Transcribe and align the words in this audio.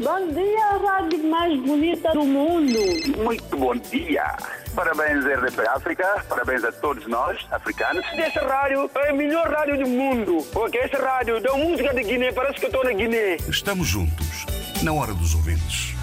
Bom 0.00 0.32
dia, 0.32 0.78
rádio 0.78 1.28
mais 1.28 1.60
bonita 1.60 2.12
do 2.12 2.24
mundo. 2.24 2.78
Muito 3.16 3.56
bom 3.56 3.74
dia. 3.74 4.36
Parabéns, 4.72 5.24
RDP 5.24 5.66
África. 5.68 6.24
Parabéns 6.28 6.62
a 6.62 6.70
todos 6.70 7.04
nós, 7.08 7.44
africanos. 7.50 8.04
Essa 8.12 8.46
rádio 8.46 8.88
é 8.94 9.10
a 9.10 9.12
melhor 9.12 9.48
rádio 9.50 9.76
do 9.78 9.88
mundo. 9.88 10.46
Porque 10.52 10.78
essa 10.78 10.98
rádio 10.98 11.40
dá 11.42 11.52
música 11.54 11.92
de 11.92 12.04
Guiné, 12.04 12.30
parece 12.30 12.60
que 12.60 12.66
eu 12.66 12.68
estou 12.68 12.84
na 12.84 12.92
Guiné. 12.92 13.38
Estamos 13.48 13.88
juntos, 13.88 14.46
na 14.84 14.92
hora 14.92 15.12
dos 15.12 15.34
ouvintes. 15.34 15.98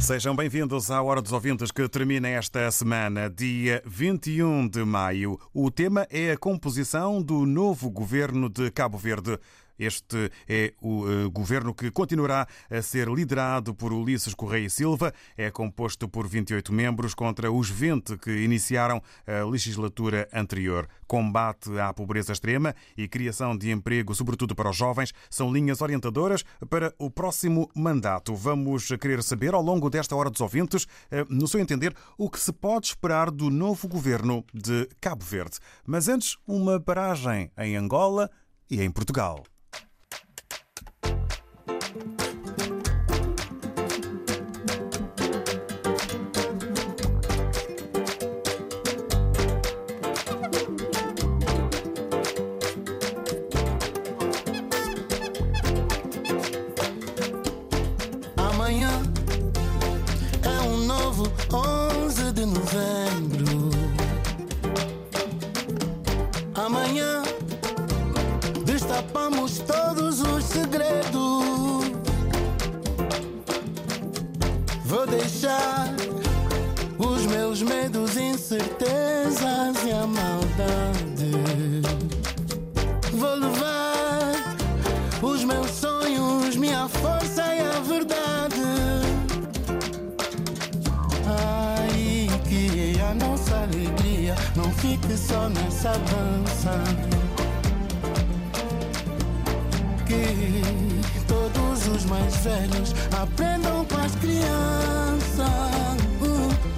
Sejam 0.00 0.34
bem-vindos 0.34 0.90
à 0.90 1.02
Hora 1.02 1.20
dos 1.20 1.30
Ouvintes 1.30 1.70
que 1.70 1.86
termina 1.86 2.26
esta 2.26 2.70
semana, 2.70 3.28
dia 3.28 3.82
21 3.84 4.66
de 4.66 4.82
maio. 4.82 5.38
O 5.52 5.70
tema 5.70 6.06
é 6.10 6.32
a 6.32 6.38
composição 6.38 7.22
do 7.22 7.44
novo 7.44 7.90
governo 7.90 8.48
de 8.48 8.70
Cabo 8.70 8.96
Verde. 8.96 9.38
Este 9.80 10.30
é 10.46 10.74
o 10.78 11.06
uh, 11.06 11.30
governo 11.30 11.72
que 11.74 11.90
continuará 11.90 12.46
a 12.70 12.82
ser 12.82 13.08
liderado 13.08 13.74
por 13.74 13.94
Ulisses 13.94 14.34
Correia 14.34 14.66
e 14.66 14.70
Silva. 14.70 15.14
É 15.38 15.50
composto 15.50 16.06
por 16.06 16.28
28 16.28 16.70
membros 16.70 17.14
contra 17.14 17.50
os 17.50 17.70
20 17.70 18.18
que 18.18 18.30
iniciaram 18.44 19.02
a 19.26 19.42
legislatura 19.48 20.28
anterior. 20.34 20.86
Combate 21.06 21.80
à 21.80 21.94
pobreza 21.94 22.32
extrema 22.32 22.74
e 22.94 23.08
criação 23.08 23.56
de 23.56 23.70
emprego, 23.70 24.14
sobretudo 24.14 24.54
para 24.54 24.68
os 24.68 24.76
jovens, 24.76 25.14
são 25.30 25.50
linhas 25.50 25.80
orientadoras 25.80 26.44
para 26.68 26.94
o 26.98 27.10
próximo 27.10 27.70
mandato. 27.74 28.34
Vamos 28.34 28.88
querer 29.00 29.22
saber, 29.22 29.54
ao 29.54 29.62
longo 29.62 29.88
desta 29.88 30.14
Hora 30.14 30.28
dos 30.28 30.42
Ouvintes, 30.42 30.84
uh, 30.84 31.24
no 31.30 31.48
seu 31.48 31.58
entender, 31.58 31.96
o 32.18 32.28
que 32.28 32.38
se 32.38 32.52
pode 32.52 32.88
esperar 32.88 33.30
do 33.30 33.48
novo 33.48 33.88
governo 33.88 34.44
de 34.52 34.86
Cabo 35.00 35.24
Verde. 35.24 35.58
Mas 35.86 36.06
antes, 36.06 36.36
uma 36.46 36.78
paragem 36.78 37.50
em 37.56 37.76
Angola 37.76 38.30
e 38.70 38.82
em 38.82 38.90
Portugal. 38.90 39.42
Incertezas 78.50 79.84
e 79.86 79.92
a 79.92 80.06
maldade. 80.08 81.30
Vou 83.12 83.34
levar 83.36 84.56
os 85.22 85.44
meus 85.44 85.70
sonhos, 85.70 86.56
minha 86.56 86.88
força 86.88 87.42
e 87.54 87.60
a 87.60 87.78
verdade. 87.80 88.56
Ai, 91.28 92.26
que 92.48 93.00
a 93.00 93.14
nossa 93.14 93.54
alegria 93.56 94.34
não 94.56 94.72
fique 94.72 95.16
só 95.16 95.48
nessa 95.48 95.92
dança. 95.92 96.74
Que 100.08 101.20
todos 101.28 101.86
os 101.86 102.04
mais 102.06 102.34
velhos 102.38 102.96
aprendam 103.12 103.84
com 103.84 103.96
as 103.96 104.16
crianças 104.16 105.38
uh, 106.20 106.70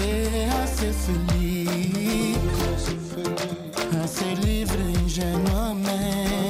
é 0.00 0.69
ser 0.80 0.94
feliz, 0.94 2.38
a 4.02 4.06
ser 4.06 4.34
livre 4.38 4.82
ingenuamente. 5.04 6.49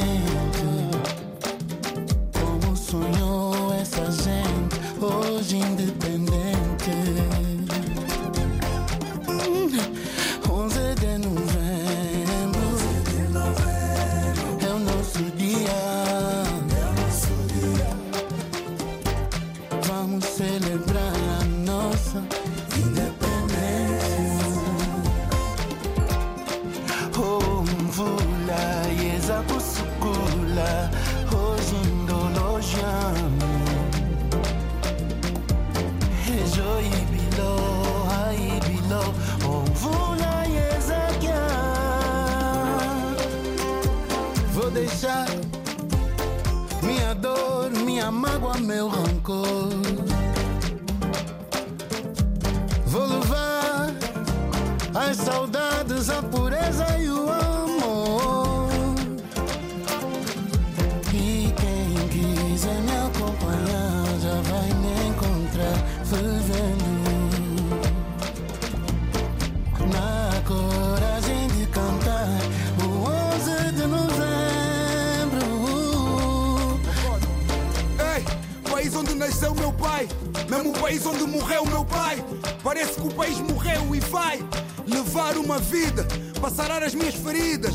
País 80.90 81.06
onde 81.06 81.24
morreu 81.24 81.64
meu 81.66 81.84
pai. 81.84 82.24
Parece 82.64 82.94
que 82.94 83.06
o 83.06 83.14
país 83.14 83.38
morreu 83.38 83.94
e 83.94 84.00
vai 84.00 84.44
levar 84.88 85.36
uma 85.36 85.58
vida 85.60 86.04
para 86.40 86.50
sarar 86.50 86.82
as 86.82 86.96
minhas 86.96 87.14
feridas. 87.14 87.74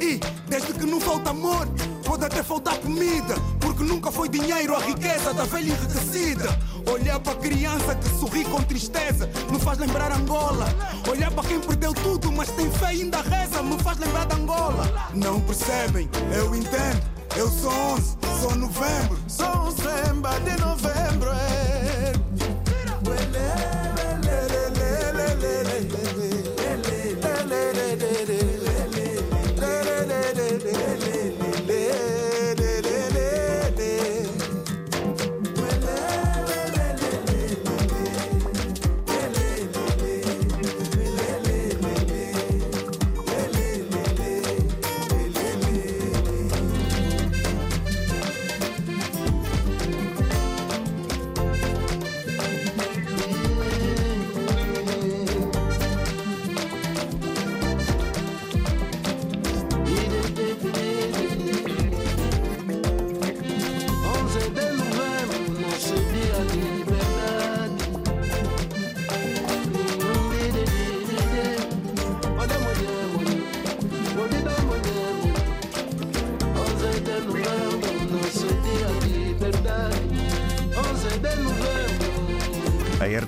E 0.00 0.18
desde 0.48 0.72
que 0.72 0.84
não 0.84 1.00
falta 1.00 1.30
amor, 1.30 1.68
pode 2.04 2.24
até 2.24 2.42
faltar 2.42 2.76
comida, 2.78 3.36
porque 3.60 3.84
nunca 3.84 4.10
foi 4.10 4.28
dinheiro 4.28 4.74
a 4.74 4.80
riqueza 4.80 5.32
da 5.32 5.44
velha 5.44 5.70
enriquecida. 5.70 6.58
Olhar 6.90 7.20
para 7.20 7.36
criança 7.36 7.94
que 7.94 8.08
sorri 8.18 8.44
com 8.44 8.60
tristeza 8.60 9.30
me 9.48 9.60
faz 9.60 9.78
lembrar 9.78 10.10
Angola. 10.10 10.66
Olhar 11.08 11.30
para 11.30 11.48
quem 11.48 11.60
perdeu 11.60 11.94
tudo, 11.94 12.32
mas 12.32 12.50
tem 12.50 12.68
fé 12.72 12.92
e 12.92 13.02
ainda 13.02 13.22
reza, 13.22 13.62
me 13.62 13.78
faz 13.78 13.98
lembrar 13.98 14.26
de 14.26 14.34
Angola. 14.34 15.10
Não 15.14 15.40
percebem? 15.42 16.10
Eu 16.36 16.52
entendo. 16.56 17.02
Eu 17.36 17.48
sou 17.48 17.70
11, 17.70 18.16
sou 18.40 18.54
novembro. 18.56 19.16
Sou 19.28 19.46
um 19.46 19.70
samba 19.70 20.40
de 20.40 20.60
novembro. 20.60 21.30
é. 21.30 21.81
love. 23.32 23.71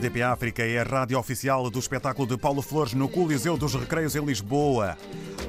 RDP 0.05 0.23
África 0.23 0.63
é 0.63 0.79
a 0.79 0.83
rádio 0.83 1.19
oficial 1.19 1.71
do 1.71 1.79
espetáculo 1.79 2.29
de 2.29 2.37
Paulo 2.37 2.61
Flores 2.61 2.93
no 2.93 3.09
Coliseu 3.09 3.57
dos 3.57 3.75
Recreios 3.75 4.15
em 4.15 4.23
Lisboa. 4.23 4.99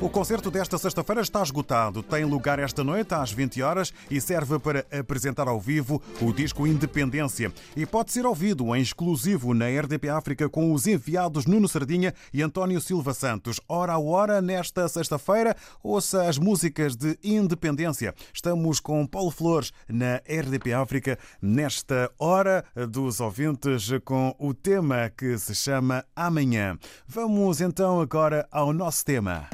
O 0.02 0.10
concerto 0.10 0.52
desta 0.52 0.78
sexta-feira 0.78 1.22
está 1.22 1.42
esgotado. 1.42 2.04
Tem 2.04 2.26
lugar 2.26 2.60
esta 2.60 2.84
noite 2.84 3.14
às 3.14 3.32
20 3.32 3.62
horas 3.62 3.94
e 4.12 4.20
serve 4.20 4.60
para 4.60 4.86
apresentar 4.92 5.48
ao 5.48 5.60
vivo 5.60 6.02
o 6.22 6.34
disco 6.34 6.68
Independência. 6.68 7.52
E 7.78 7.86
pode 7.86 8.12
ser 8.12 8.26
ouvido 8.26 8.76
em 8.76 8.82
exclusivo 8.82 9.54
na 9.54 9.68
RDP 9.68 10.10
África 10.10 10.50
com 10.50 10.74
os 10.74 10.86
enviados 10.86 11.46
Nuno 11.46 11.70
Sardinha 11.70 12.14
e 12.34 12.42
António 12.42 12.82
Silva 12.82 13.14
Santos. 13.14 13.62
Hora 13.70 13.94
a 13.94 14.00
hora, 14.00 14.42
nesta 14.42 14.86
sexta-feira, 14.90 15.56
ouça 15.82 16.28
as 16.28 16.38
músicas 16.38 16.98
de 16.98 17.18
Independência. 17.24 18.14
Estamos 18.34 18.82
com 18.82 19.08
Paulo 19.08 19.32
Flores 19.32 19.72
na 19.88 20.18
RDP 20.18 20.74
África 20.74 21.18
nesta 21.42 22.12
hora 22.20 22.66
dos 22.90 23.22
ouvintes 23.22 23.90
com 24.04 24.36
o 24.38 24.54
tema 24.54 25.10
que 25.10 25.38
se 25.38 25.56
chama 25.56 26.04
Amanhã. 26.14 26.78
Vamos 27.08 27.62
então 27.62 28.02
agora 28.02 28.46
ao 28.52 28.74
nosso 28.74 29.06
tema. 29.06 29.48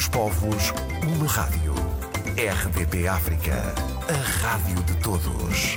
Muitos 0.00 0.16
povos, 0.16 0.72
uma 1.02 1.26
rádio. 1.26 1.74
RDP 2.34 3.06
África, 3.06 3.74
a 4.08 4.46
rádio 4.48 4.82
de 4.84 4.96
todos. 5.02 5.74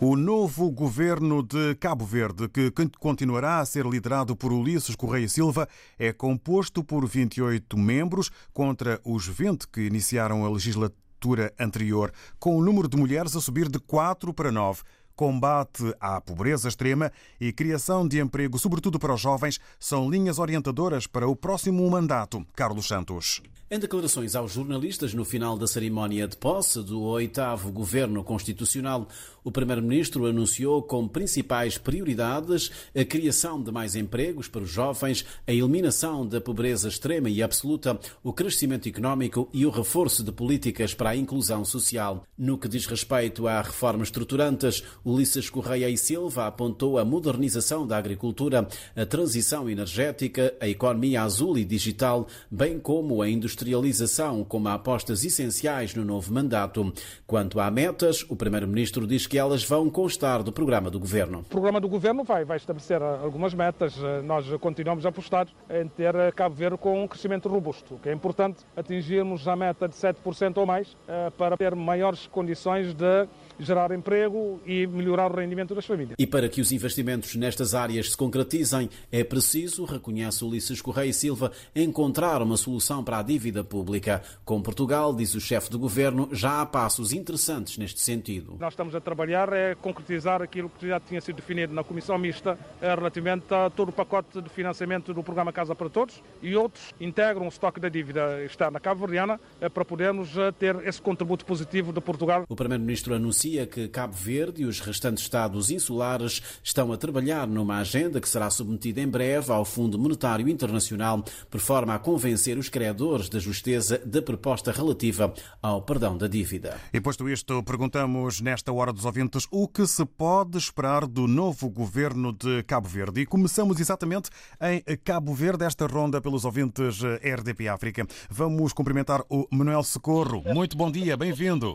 O 0.00 0.14
novo 0.14 0.70
governo 0.70 1.42
de 1.42 1.74
Cabo 1.74 2.04
Verde, 2.04 2.48
que 2.48 2.70
continuará 3.00 3.58
a 3.58 3.66
ser 3.66 3.84
liderado 3.84 4.36
por 4.36 4.52
Ulisses 4.52 4.94
Correia 4.94 5.28
Silva, 5.28 5.68
é 5.98 6.12
composto 6.12 6.84
por 6.84 7.04
28 7.04 7.76
membros 7.76 8.30
contra 8.52 9.00
os 9.04 9.26
20 9.26 9.66
que 9.66 9.80
iniciaram 9.80 10.44
a 10.44 10.48
legislatura 10.48 11.52
anterior, 11.58 12.12
com 12.38 12.56
o 12.56 12.62
número 12.64 12.86
de 12.86 12.96
mulheres 12.96 13.34
a 13.34 13.40
subir 13.40 13.68
de 13.68 13.80
4 13.80 14.32
para 14.32 14.52
9 14.52 14.82
combate 15.18 15.82
à 15.98 16.20
pobreza 16.20 16.68
extrema 16.68 17.10
e 17.40 17.52
criação 17.52 18.06
de 18.06 18.20
emprego, 18.20 18.56
sobretudo 18.56 19.00
para 19.00 19.12
os 19.12 19.20
jovens, 19.20 19.58
são 19.76 20.08
linhas 20.08 20.38
orientadoras 20.38 21.08
para 21.08 21.26
o 21.26 21.34
próximo 21.34 21.90
mandato. 21.90 22.46
Carlos 22.54 22.86
Santos. 22.86 23.42
Em 23.70 23.78
declarações 23.78 24.34
aos 24.34 24.52
jornalistas 24.52 25.12
no 25.12 25.26
final 25.26 25.58
da 25.58 25.66
cerimónia 25.66 26.26
de 26.26 26.38
posse 26.38 26.82
do 26.82 27.02
oitavo 27.02 27.70
governo 27.70 28.24
constitucional, 28.24 29.06
o 29.44 29.52
primeiro-ministro 29.52 30.24
anunciou 30.24 30.82
como 30.82 31.06
principais 31.06 31.76
prioridades 31.76 32.70
a 32.96 33.04
criação 33.04 33.62
de 33.62 33.70
mais 33.70 33.94
empregos 33.94 34.48
para 34.48 34.62
os 34.62 34.70
jovens, 34.70 35.22
a 35.46 35.52
eliminação 35.52 36.26
da 36.26 36.40
pobreza 36.40 36.88
extrema 36.88 37.28
e 37.28 37.42
absoluta, 37.42 38.00
o 38.22 38.32
crescimento 38.32 38.88
económico 38.88 39.50
e 39.52 39.66
o 39.66 39.70
reforço 39.70 40.24
de 40.24 40.32
políticas 40.32 40.94
para 40.94 41.10
a 41.10 41.16
inclusão 41.16 41.62
social. 41.62 42.24
No 42.38 42.56
que 42.56 42.68
diz 42.68 42.86
respeito 42.86 43.46
a 43.46 43.60
reformas 43.60 44.08
estruturantes, 44.08 44.82
Ulisses 45.08 45.48
Correia 45.48 45.88
e 45.88 45.96
Silva 45.96 46.46
apontou 46.46 46.98
a 46.98 47.04
modernização 47.04 47.86
da 47.86 47.96
agricultura, 47.96 48.68
a 48.94 49.06
transição 49.06 49.68
energética, 49.68 50.54
a 50.60 50.68
economia 50.68 51.22
azul 51.22 51.56
e 51.56 51.64
digital, 51.64 52.26
bem 52.50 52.78
como 52.78 53.22
a 53.22 53.28
industrialização 53.28 54.44
como 54.44 54.68
apostas 54.68 55.24
essenciais 55.24 55.94
no 55.94 56.04
novo 56.04 56.32
mandato. 56.32 56.92
Quanto 57.26 57.58
a 57.58 57.70
metas, 57.70 58.24
o 58.28 58.36
primeiro-ministro 58.36 59.06
diz 59.06 59.26
que 59.26 59.38
elas 59.38 59.64
vão 59.64 59.88
constar 59.88 60.42
do 60.42 60.52
programa 60.52 60.90
do 60.90 61.00
governo. 61.00 61.40
O 61.40 61.44
programa 61.44 61.80
do 61.80 61.88
governo 61.88 62.22
vai, 62.22 62.44
vai 62.44 62.58
estabelecer 62.58 63.02
algumas 63.02 63.54
metas. 63.54 63.96
Nós 64.24 64.46
continuamos 64.60 65.06
a 65.06 65.08
apostar 65.08 65.48
em 65.70 65.88
ter 65.88 66.14
Cabo 66.34 66.54
Verde 66.54 66.76
com 66.76 67.04
um 67.04 67.08
crescimento 67.08 67.48
robusto, 67.48 67.98
que 68.02 68.08
é 68.08 68.12
importante 68.12 68.64
atingirmos 68.76 69.48
a 69.48 69.56
meta 69.56 69.88
de 69.88 69.94
7% 69.94 70.58
ou 70.58 70.66
mais 70.66 70.96
eh, 71.06 71.30
para 71.36 71.56
ter 71.56 71.74
maiores 71.74 72.26
condições 72.26 72.92
de 72.94 73.26
gerar 73.58 73.92
emprego 73.92 74.60
e 74.66 74.86
melhorar 74.86 75.30
o 75.30 75.36
rendimento 75.36 75.74
das 75.74 75.86
famílias. 75.86 76.14
E 76.18 76.26
para 76.26 76.48
que 76.48 76.60
os 76.60 76.72
investimentos 76.72 77.34
nestas 77.34 77.74
áreas 77.74 78.10
se 78.10 78.16
concretizem, 78.16 78.88
é 79.10 79.24
preciso, 79.24 79.84
reconhece 79.84 80.44
Ulisses 80.44 80.80
Correia 80.80 81.10
e 81.10 81.12
Silva, 81.12 81.52
encontrar 81.74 82.42
uma 82.42 82.56
solução 82.56 83.02
para 83.02 83.18
a 83.18 83.22
dívida 83.22 83.64
pública. 83.64 84.22
Com 84.44 84.60
Portugal, 84.62 85.14
diz 85.14 85.34
o 85.34 85.40
chefe 85.40 85.70
de 85.70 85.76
governo, 85.76 86.28
já 86.32 86.60
há 86.60 86.66
passos 86.66 87.12
interessantes 87.12 87.78
neste 87.78 88.00
sentido. 88.00 88.56
Nós 88.58 88.72
estamos 88.72 88.94
a 88.94 89.00
trabalhar 89.00 89.52
é 89.52 89.74
concretizar 89.74 90.42
aquilo 90.42 90.70
que 90.70 90.86
já 90.86 91.00
tinha 91.00 91.20
sido 91.20 91.36
definido 91.36 91.72
na 91.72 91.82
Comissão 91.82 92.18
Mista 92.18 92.58
é 92.80 92.94
relativamente 92.94 93.52
a 93.52 93.70
todo 93.70 93.90
o 93.90 93.92
pacote 93.92 94.40
de 94.40 94.48
financiamento 94.48 95.12
do 95.14 95.22
programa 95.22 95.52
Casa 95.52 95.74
para 95.74 95.88
Todos 95.88 96.22
e 96.42 96.54
outros 96.56 96.94
integram 97.00 97.46
o 97.46 97.48
estoque 97.48 97.80
da 97.80 97.88
dívida 97.88 98.44
externa 98.44 98.80
cabo-verdiana 98.80 99.40
é 99.60 99.68
para 99.68 99.84
podermos 99.84 100.36
eh, 100.36 100.52
ter 100.52 100.76
esse 100.86 101.00
contributo 101.00 101.44
positivo 101.44 101.92
de 101.92 102.00
Portugal. 102.00 102.44
O 102.48 102.56
primeiro-ministro 102.56 103.14
anuncia 103.14 103.47
que 103.48 103.88
Cabo 103.88 104.14
Verde 104.14 104.62
e 104.62 104.64
os 104.66 104.80
restantes 104.80 105.24
Estados 105.24 105.70
insulares 105.70 106.42
estão 106.62 106.92
a 106.92 106.96
trabalhar 106.96 107.46
numa 107.46 107.78
agenda 107.78 108.20
que 108.20 108.28
será 108.28 108.50
submetida 108.50 109.00
em 109.00 109.08
breve 109.08 109.50
ao 109.50 109.64
Fundo 109.64 109.98
Monetário 109.98 110.48
Internacional, 110.48 111.24
por 111.50 111.60
forma 111.60 111.94
a 111.94 111.98
convencer 111.98 112.58
os 112.58 112.68
credores 112.68 113.28
da 113.28 113.38
justeza 113.38 113.98
da 114.04 114.20
proposta 114.20 114.70
relativa 114.70 115.32
ao 115.62 115.82
perdão 115.82 116.16
da 116.16 116.26
dívida. 116.26 116.78
E 116.92 117.00
posto 117.00 117.28
isto, 117.28 117.62
perguntamos 117.62 118.40
nesta 118.40 118.72
hora 118.72 118.92
dos 118.92 119.04
ouvintes 119.04 119.46
o 119.50 119.66
que 119.66 119.86
se 119.86 120.04
pode 120.04 120.58
esperar 120.58 121.06
do 121.06 121.26
novo 121.26 121.70
governo 121.70 122.32
de 122.32 122.62
Cabo 122.64 122.88
Verde. 122.88 123.22
E 123.22 123.26
começamos 123.26 123.80
exatamente 123.80 124.30
em 124.60 124.82
Cabo 124.98 125.32
Verde, 125.34 125.64
esta 125.64 125.86
ronda 125.86 126.20
pelos 126.20 126.44
ouvintes 126.44 127.00
RDP 127.02 127.68
África. 127.68 128.06
Vamos 128.28 128.72
cumprimentar 128.72 129.22
o 129.28 129.46
Manuel 129.50 129.82
Socorro. 129.82 130.42
Muito 130.52 130.76
bom 130.76 130.90
dia, 130.90 131.16
bem-vindo. 131.16 131.74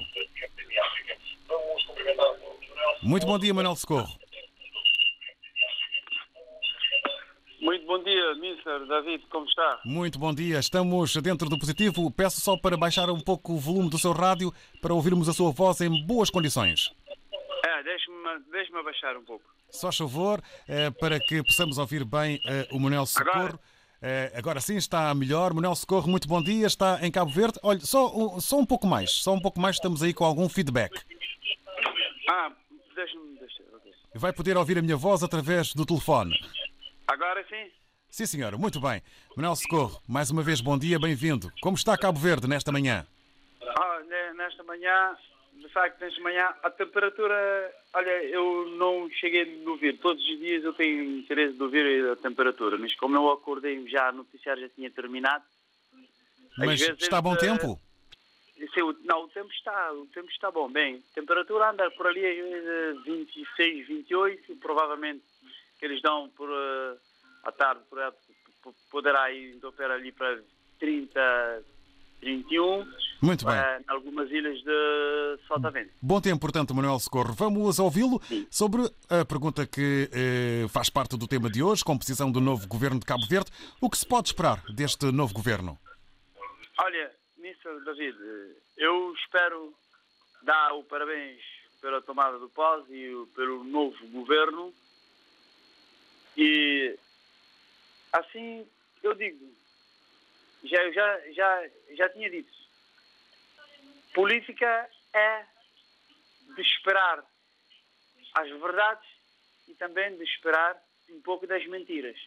Muito 3.04 3.26
bom 3.26 3.38
dia, 3.38 3.54
Manuel 3.54 3.76
Socorro. 3.76 4.18
Muito 7.62 7.86
bom 7.86 8.02
dia, 8.04 8.32
Mr. 8.32 8.88
David, 8.88 9.26
como 9.30 9.46
está? 9.46 9.80
Muito 9.86 10.18
bom 10.18 10.34
dia, 10.34 10.60
estamos 10.60 11.16
dentro 11.18 11.50
do 11.50 11.58
positivo. 11.60 12.10
Peço 12.12 12.40
só 12.40 12.58
para 12.58 12.78
baixar 12.78 13.10
um 13.10 13.20
pouco 13.20 13.54
o 13.54 13.60
volume 13.60 13.90
do 13.90 13.98
seu 13.98 14.12
rádio 14.14 14.54
para 14.82 14.94
ouvirmos 14.94 15.28
a 15.28 15.34
sua 15.34 15.52
voz 15.52 15.82
em 15.82 16.06
boas 16.06 16.30
condições. 16.30 16.92
É, 17.66 17.84
deixe-me 17.84 18.40
deixe 18.52 18.76
abaixar 18.76 19.18
um 19.18 19.24
pouco. 19.24 19.44
Só 19.70 19.92
favor, 19.92 20.42
para 21.00 21.20
que 21.20 21.44
possamos 21.44 21.78
ouvir 21.78 22.06
bem 22.06 22.40
o 22.72 22.80
Manuel 22.80 23.06
Socorro. 23.06 23.60
Agora? 24.02 24.32
Agora 24.36 24.60
sim 24.60 24.76
está 24.76 25.14
melhor. 25.16 25.54
Manuel 25.54 25.76
Socorro, 25.76 26.10
muito 26.10 26.28
bom 26.28 26.42
dia. 26.42 26.68
Está 26.68 27.00
em 27.06 27.12
Cabo 27.12 27.32
Verde. 27.32 27.60
Olha, 27.64 27.80
só, 27.80 28.40
só 28.40 28.58
um 28.58 28.66
pouco 28.66 28.86
mais. 28.88 29.12
Só 29.12 29.34
um 29.34 29.40
pouco 29.40 29.60
mais. 29.60 29.78
Estamos 29.78 30.04
aí 30.04 30.14
com 30.14 30.26
algum 30.26 30.48
feedback. 30.50 31.02
Ah, 32.30 32.52
deixa-me 32.96 33.38
deixar. 33.38 33.64
Okay. 33.76 33.94
Vai 34.16 34.34
poder 34.34 34.58
ouvir 34.58 34.78
a 34.78 34.82
minha 34.82 34.96
voz 34.96 35.24
através 35.24 35.74
do 35.74 35.86
telefone. 35.86 36.34
Agora 37.08 37.46
sim? 37.50 37.72
Sim, 38.10 38.26
senhora. 38.26 38.58
Muito 38.58 38.80
bem. 38.80 39.02
Manuel 39.36 39.56
Socorro, 39.56 40.02
mais 40.08 40.30
uma 40.30 40.44
vez, 40.44 40.62
bom 40.62 40.78
dia, 40.78 41.00
bem-vindo. 41.00 41.52
Como 41.62 41.76
está 41.76 41.98
Cabo 41.98 42.20
Verde 42.20 42.48
nesta 42.48 42.72
manhã? 42.72 43.06
Ah, 43.62 44.00
nesta 44.36 44.64
manhã, 44.64 45.16
de 45.54 45.68
facto, 45.70 46.00
nesta 46.00 46.22
manhã, 46.22 46.54
a 46.64 46.70
temperatura... 46.70 47.74
Olha, 47.94 48.24
eu 48.26 48.68
não 48.78 49.10
cheguei 49.10 49.64
a 49.66 49.70
ouvir. 49.70 49.98
Todos 49.98 50.24
os 50.24 50.40
dias 50.40 50.64
eu 50.64 50.74
tenho 50.74 51.20
interesse 51.20 51.54
de 51.54 51.64
ouvir 51.64 52.12
a 52.12 52.16
temperatura. 52.16 52.78
Mas 52.78 52.94
como 52.96 53.16
eu 53.16 53.32
acordei 53.32 53.88
já, 53.88 54.10
o 54.12 54.14
noticiário 54.14 54.62
já 54.62 54.70
tinha 54.70 54.92
terminado... 54.92 55.44
Mas 56.56 56.82
está 56.82 57.20
bom 57.20 57.36
tempo? 57.36 57.80
Não, 59.04 59.24
o 59.24 59.28
tempo 59.30 59.52
está, 59.52 59.94
o 59.94 60.06
tempo 60.08 60.30
está 60.30 60.52
bom. 60.52 60.70
Bem, 60.70 61.04
a 61.12 61.16
temperatura 61.16 61.72
anda 61.72 61.90
por 61.92 62.08
ali 62.08 62.22
26, 63.06 63.88
28, 63.88 64.56
provavelmente 64.58 65.24
que 65.80 65.86
eles 65.86 66.02
dão 66.02 66.30
por 66.30 66.50
uh, 66.50 66.98
à 67.44 67.52
tarde 67.52 67.82
por, 68.62 68.74
poderá 68.90 69.32
ir 69.32 69.56
então, 69.56 69.74
ali 69.80 70.12
para 70.12 70.42
30, 70.80 71.64
31. 72.22 72.88
Muito 73.22 73.46
bem. 73.46 73.56
Uh, 73.56 73.84
algumas 73.88 74.32
ilhas 74.32 74.58
de 74.64 75.40
Sotavento. 75.48 75.92
Bom 76.02 76.22
tempo, 76.22 76.40
portanto, 76.40 76.74
Manuel 76.74 77.00
Socorro. 77.00 77.34
Vamos 77.34 77.80
ouvi-lo 77.80 78.22
sobre 78.50 78.84
a 79.10 79.26
pergunta 79.26 79.68
que 79.68 80.10
eh, 80.12 80.68
faz 80.70 80.90
parte 80.90 81.18
do 81.18 81.28
tema 81.28 81.50
de 81.50 81.62
hoje, 81.62 81.84
composição 81.84 82.32
do 82.32 82.42
novo 82.42 82.68
governo 82.68 83.00
de 83.00 83.06
Cabo 83.06 83.26
Verde. 83.28 83.52
O 83.82 83.90
que 83.90 83.98
se 83.98 84.06
pode 84.06 84.30
esperar 84.30 84.64
deste 84.74 85.12
novo 85.12 85.34
governo? 85.34 85.78
Olha, 86.80 87.12
Mr. 87.64 87.86
David, 87.86 88.18
eu 88.76 89.14
espero 89.14 89.74
dar 90.42 90.74
o 90.74 90.84
parabéns 90.84 91.42
pela 91.80 92.02
tomada 92.02 92.38
do 92.38 92.50
pós 92.50 92.86
e 92.90 93.10
pelo 93.36 93.64
novo 93.64 94.06
governo. 94.08 94.74
E 96.36 96.98
assim 98.12 98.68
eu 99.02 99.14
digo, 99.14 99.50
já, 100.64 100.92
já, 100.92 101.32
já, 101.32 101.70
já 101.92 102.10
tinha 102.10 102.30
dito, 102.30 102.52
política 104.14 104.90
é 105.14 105.46
de 106.56 106.62
esperar 106.62 107.24
as 108.34 108.50
verdades 108.50 109.10
e 109.70 109.76
também 109.76 110.18
de 110.18 110.24
esperar 110.24 110.82
um 111.10 111.22
pouco 111.22 111.48
das 111.48 111.66
mentiras. 111.68 112.18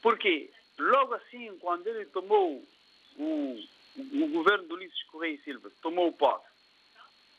Porque 0.00 0.50
logo 0.78 1.14
assim, 1.14 1.58
quando 1.58 1.86
ele 1.88 2.06
tomou 2.06 2.62
o, 3.18 3.58
o 3.96 4.28
governo 4.28 4.68
do 4.68 4.74
Ulisses 4.74 5.02
Correia 5.04 5.34
e 5.34 5.42
Silva, 5.42 5.70
tomou 5.82 6.08
o 6.08 6.12
posse, 6.12 6.46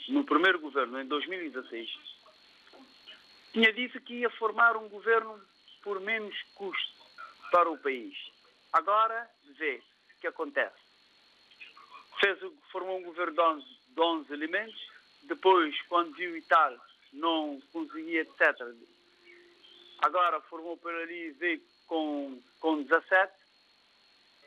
no 0.10 0.24
primeiro 0.24 0.60
governo, 0.60 1.00
em 1.00 1.06
2016, 1.06 1.90
tinha 3.54 3.74
dito 3.74 4.00
que 4.02 4.16
ia 4.16 4.30
formar 4.32 4.78
um 4.78 4.88
governo 4.88 5.42
por 5.84 6.00
menos 6.00 6.36
custo 6.56 6.98
para 7.52 7.70
o 7.70 7.78
país. 7.78 8.16
Agora, 8.74 9.30
vê 9.58 9.82
o 10.16 10.20
que 10.20 10.28
acontece. 10.28 10.76
Fez, 12.20 12.40
formou 12.72 13.00
um 13.00 13.04
governo 13.04 13.34
de 13.34 13.42
11, 13.42 13.66
de 13.90 14.02
11 14.02 14.34
elementos, 14.34 14.92
depois, 15.24 15.76
quando 15.84 16.16
viu 16.16 16.36
e 16.36 16.42
tal, 16.44 16.78
não 17.14 17.62
conseguia, 17.72 18.22
etc. 18.22 18.42
Agora 20.00 20.40
formou 20.42 20.78
por 20.78 20.94
ali, 20.94 21.32
veio 21.32 21.62
com, 21.88 22.42
com 22.60 22.84
17. 22.84 23.34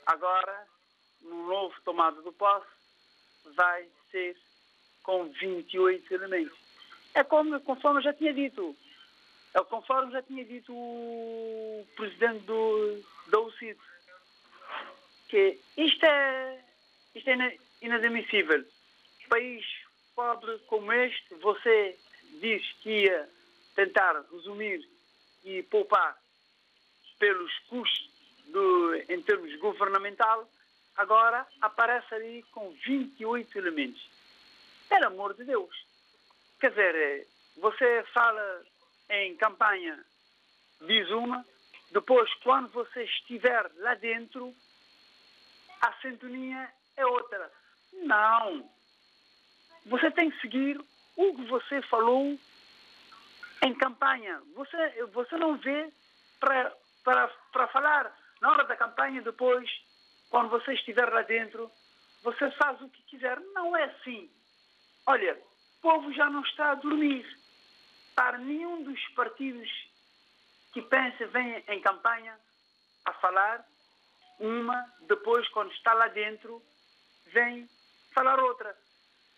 Agora, 0.06 0.66
no 1.22 1.46
novo 1.46 1.74
tomado 1.84 2.22
do 2.22 2.32
posse, 2.32 2.66
vai 3.54 3.86
ser 4.10 4.36
com 5.02 5.28
28 5.28 6.14
elementos. 6.14 6.58
É 7.14 7.24
como, 7.24 7.58
conforme 7.60 8.02
já 8.02 8.12
tinha 8.12 8.32
dito. 8.32 8.76
É 9.54 9.62
conforme 9.64 10.12
já 10.12 10.22
tinha 10.22 10.44
dito 10.44 10.72
o 10.72 11.86
presidente 11.96 12.44
do, 12.44 13.02
da 13.28 13.40
UCID. 13.40 13.78
Que 15.28 15.58
isto 15.76 16.04
é, 16.04 16.64
isto 17.14 17.30
é 17.30 17.58
inadmissível. 17.82 18.64
País 19.28 19.64
pobre 20.14 20.58
como 20.66 20.92
este, 20.92 21.34
você 21.36 21.96
diz 22.40 22.62
que 22.82 23.04
ia 23.04 23.28
tentar 23.74 24.22
resumir 24.32 24.86
e 25.44 25.62
poupar 25.64 26.16
pelos 27.18 27.52
custos 27.68 28.10
do, 28.46 28.94
em 29.08 29.22
termos 29.22 29.54
governamental, 29.56 30.48
agora 30.97 31.47
aparece 31.61 32.14
ali 32.14 32.42
com 32.52 32.70
28 32.70 33.59
elementos. 33.59 34.09
Pelo 34.88 35.06
amor 35.06 35.35
de 35.35 35.44
Deus. 35.44 35.87
Quer 36.59 36.70
dizer, 36.70 37.26
você 37.56 38.04
fala 38.12 38.62
em 39.09 39.37
campanha, 39.37 39.99
diz 40.82 41.09
uma, 41.11 41.44
depois, 41.90 42.32
quando 42.42 42.68
você 42.68 43.02
estiver 43.02 43.70
lá 43.78 43.94
dentro, 43.94 44.54
a 45.80 45.92
sintonia 45.94 46.70
é 46.97 47.04
outra. 47.04 47.50
Não. 47.92 48.70
Você 49.87 50.11
tem 50.12 50.30
que 50.30 50.40
seguir 50.40 50.80
o 51.16 51.35
que 51.35 51.44
você 51.47 51.82
falou 51.82 52.38
em 53.62 53.75
campanha. 53.75 54.40
Você, 54.54 55.04
você 55.06 55.37
não 55.37 55.56
vê 55.56 55.92
para, 56.38 56.73
para, 57.02 57.28
para 57.52 57.66
falar 57.68 58.16
na 58.40 58.52
hora 58.52 58.64
da 58.64 58.76
campanha, 58.76 59.20
depois, 59.23 59.68
quando 60.30 60.49
você 60.49 60.72
estiver 60.72 61.08
lá 61.12 61.22
dentro, 61.22 61.70
você 62.22 62.50
faz 62.52 62.80
o 62.80 62.88
que 62.88 63.02
quiser. 63.02 63.38
Não 63.52 63.76
é 63.76 63.84
assim. 63.84 64.30
Olha, 65.06 65.34
o 65.34 65.80
povo 65.82 66.12
já 66.12 66.30
não 66.30 66.42
está 66.42 66.70
a 66.70 66.76
dormir. 66.76 67.26
Para 68.14 68.38
nenhum 68.38 68.82
dos 68.82 69.08
partidos 69.08 69.68
que 70.72 70.82
pensa 70.82 71.26
vem 71.26 71.62
em 71.68 71.80
campanha 71.80 72.38
a 73.04 73.12
falar, 73.14 73.66
uma, 74.38 74.87
depois, 75.02 75.46
quando 75.49 75.72
está 75.72 75.92
lá 75.94 76.08
dentro, 76.08 76.62
vem 77.26 77.68
falar 78.14 78.38
outra. 78.40 78.76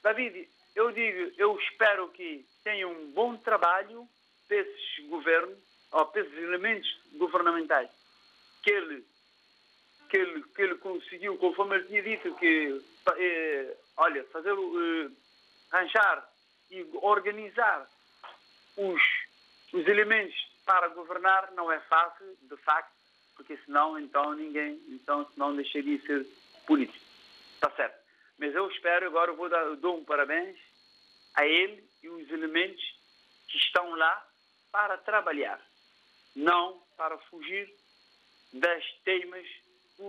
David, 0.03 0.49
eu 0.75 0.93
digo, 0.93 1.33
eu 1.39 1.59
espero 1.59 2.09
que 2.11 2.47
tenha 2.63 2.87
um 2.87 3.13
bom 3.13 3.37
trabalho 3.37 4.09
para 4.47 4.57
esses 4.59 5.09
governos, 5.09 5.59
ou 5.91 6.07
para 6.07 6.21
esses 6.23 6.37
elementos 6.39 7.01
governamentais, 7.15 7.91
que 8.63 8.71
ele, 8.71 9.05
que 10.13 10.19
ele, 10.19 10.43
que 10.55 10.61
ele 10.61 10.75
conseguiu, 10.75 11.39
conforme 11.39 11.75
ele 11.75 11.87
tinha 11.87 12.03
dito, 12.03 12.35
que, 12.35 12.85
eh, 13.17 13.75
olha, 13.97 14.23
fazer, 14.25 14.53
eh, 14.53 15.11
arranjar 15.71 16.31
e 16.71 16.87
organizar 17.01 17.89
os, 18.77 19.03
os 19.73 19.87
elementos 19.87 20.37
para 20.67 20.89
governar 20.89 21.51
não 21.53 21.73
é 21.73 21.81
fácil, 21.81 22.27
de 22.43 22.57
facto, 22.59 22.93
porque 23.35 23.57
senão, 23.65 23.99
então, 23.99 24.35
ninguém, 24.35 24.79
então, 24.91 25.27
senão 25.33 25.57
deixaria 25.57 25.97
de 25.97 26.07
ser 26.07 26.27
político. 26.67 27.03
Está 27.55 27.71
certo. 27.71 27.99
Mas 28.39 28.55
eu 28.55 28.71
espero, 28.71 29.07
agora 29.07 29.33
vou 29.33 29.49
dar, 29.49 29.63
eu 29.63 29.77
dou 29.77 29.97
um 29.97 30.05
parabéns 30.05 30.59
a 31.37 31.47
ele 31.47 31.83
e 32.03 32.09
os 32.11 32.31
elementos 32.31 32.85
que 33.49 33.57
estão 33.57 33.95
lá 33.95 34.29
para 34.71 34.99
trabalhar, 34.99 35.59
não 36.37 36.83
para 36.99 37.17
fugir 37.17 37.73
das 38.53 38.85
temas, 39.05 39.47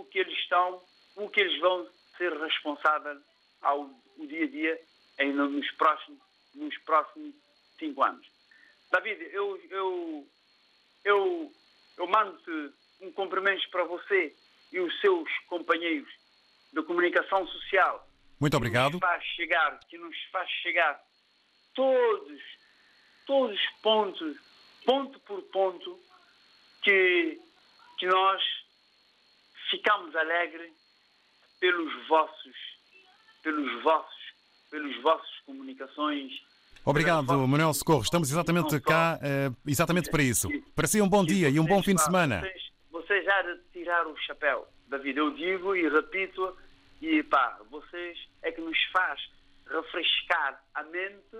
o 0.00 0.04
que 0.04 0.18
eles 0.18 0.36
estão, 0.38 0.82
o 1.16 1.28
que 1.28 1.40
eles 1.40 1.60
vão 1.60 1.88
ser 2.16 2.32
responsáveis 2.32 3.18
ao 3.62 3.90
dia 4.18 4.44
a 4.44 4.48
dia 4.48 4.80
em, 5.18 5.32
nos, 5.32 5.70
próximos, 5.72 6.20
nos 6.54 6.76
próximos 6.78 7.34
cinco 7.78 8.02
anos. 8.02 8.26
David, 8.90 9.22
eu, 9.32 9.60
eu, 9.70 10.26
eu, 11.04 11.52
eu 11.98 12.06
mando 12.06 12.38
um 13.00 13.10
cumprimento 13.12 13.68
para 13.70 13.84
você 13.84 14.34
e 14.72 14.80
os 14.80 15.00
seus 15.00 15.28
companheiros 15.48 16.12
de 16.72 16.82
comunicação 16.82 17.46
social 17.46 18.08
muito 18.44 18.56
obrigado. 18.56 18.98
Que 18.98 19.00
nos 19.00 19.00
faz 19.00 19.24
chegar, 19.24 19.80
que 19.88 19.98
nos 19.98 20.16
faz 20.30 20.50
chegar 20.50 21.00
todos, 21.74 22.40
todos 23.26 23.58
os 23.58 23.70
pontos, 23.80 24.36
ponto 24.84 25.18
por 25.20 25.42
ponto, 25.44 25.98
que, 26.82 27.40
que 27.98 28.06
nós 28.06 28.42
ficamos 29.74 30.14
alegres 30.14 30.72
pelos 31.60 32.06
vossos, 32.06 32.56
pelos 33.42 33.82
vossos, 33.82 34.24
pelos 34.70 35.02
vossos 35.02 35.40
comunicações. 35.44 36.32
Obrigado, 36.84 37.26
Manuel 37.48 37.74
Socorro. 37.74 38.02
Estamos 38.02 38.30
exatamente 38.30 38.78
cá, 38.80 39.18
uh, 39.18 39.56
exatamente 39.66 40.10
para 40.10 40.22
isso. 40.22 40.48
Para 40.76 40.86
si 40.86 41.00
um 41.00 41.08
bom 41.08 41.24
dia 41.24 41.48
e 41.48 41.58
um 41.58 41.64
bom 41.64 41.82
fim 41.82 41.94
de 41.94 42.04
semana. 42.04 42.40
Vocês, 42.40 42.72
vocês 42.90 43.24
já 43.24 43.42
de 43.42 43.58
tirar 43.72 44.06
o 44.06 44.16
chapéu, 44.18 44.68
David, 44.86 45.18
eu 45.18 45.30
digo 45.32 45.74
e 45.74 45.88
repito, 45.88 46.56
e 47.00 47.22
pá, 47.24 47.58
vocês 47.70 48.18
é 48.42 48.52
que 48.52 48.60
nos 48.60 48.78
faz 48.92 49.20
refrescar 49.66 50.62
a 50.74 50.82
mente. 50.84 51.36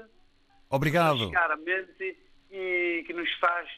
Obrigado. 0.70 1.18
Refrescar 1.18 1.50
a 1.52 1.56
mente 1.56 2.18
e 2.50 3.04
que 3.06 3.12
nos 3.12 3.32
faz 3.34 3.68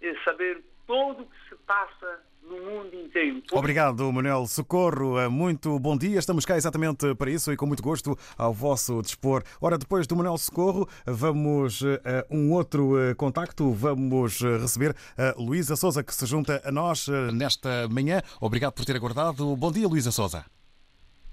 eh, 0.00 0.14
saber 0.24 0.64
tudo 0.86 1.22
o 1.22 1.26
que 1.26 1.48
se 1.48 1.56
passa 1.66 2.20
no 2.42 2.60
mundo 2.60 2.94
inteiro. 2.94 3.42
Obrigado, 3.52 4.12
Manuel 4.12 4.46
Socorro. 4.46 5.18
Eh, 5.18 5.28
muito 5.28 5.78
bom 5.78 5.96
dia. 5.96 6.18
Estamos 6.18 6.44
cá 6.44 6.56
exatamente 6.56 7.14
para 7.14 7.30
isso 7.30 7.52
e 7.52 7.56
com 7.56 7.66
muito 7.66 7.82
gosto 7.82 8.16
ao 8.36 8.52
vosso 8.52 9.00
dispor. 9.00 9.42
Ora, 9.60 9.78
depois 9.78 10.06
do 10.06 10.14
Manuel 10.14 10.36
Socorro, 10.36 10.86
vamos 11.06 11.82
a 11.82 12.26
um 12.30 12.52
outro 12.52 12.92
contacto. 13.16 13.72
Vamos 13.72 14.40
receber 14.40 14.94
a 15.16 15.34
Luísa 15.40 15.76
Souza, 15.76 16.04
que 16.04 16.14
se 16.14 16.26
junta 16.26 16.60
a 16.64 16.70
nós 16.70 17.08
nesta 17.32 17.88
manhã. 17.88 18.20
Obrigado 18.40 18.74
por 18.74 18.84
ter 18.84 18.96
aguardado. 18.96 19.56
Bom 19.56 19.72
dia, 19.72 19.88
Luísa 19.88 20.12
Souza. 20.12 20.44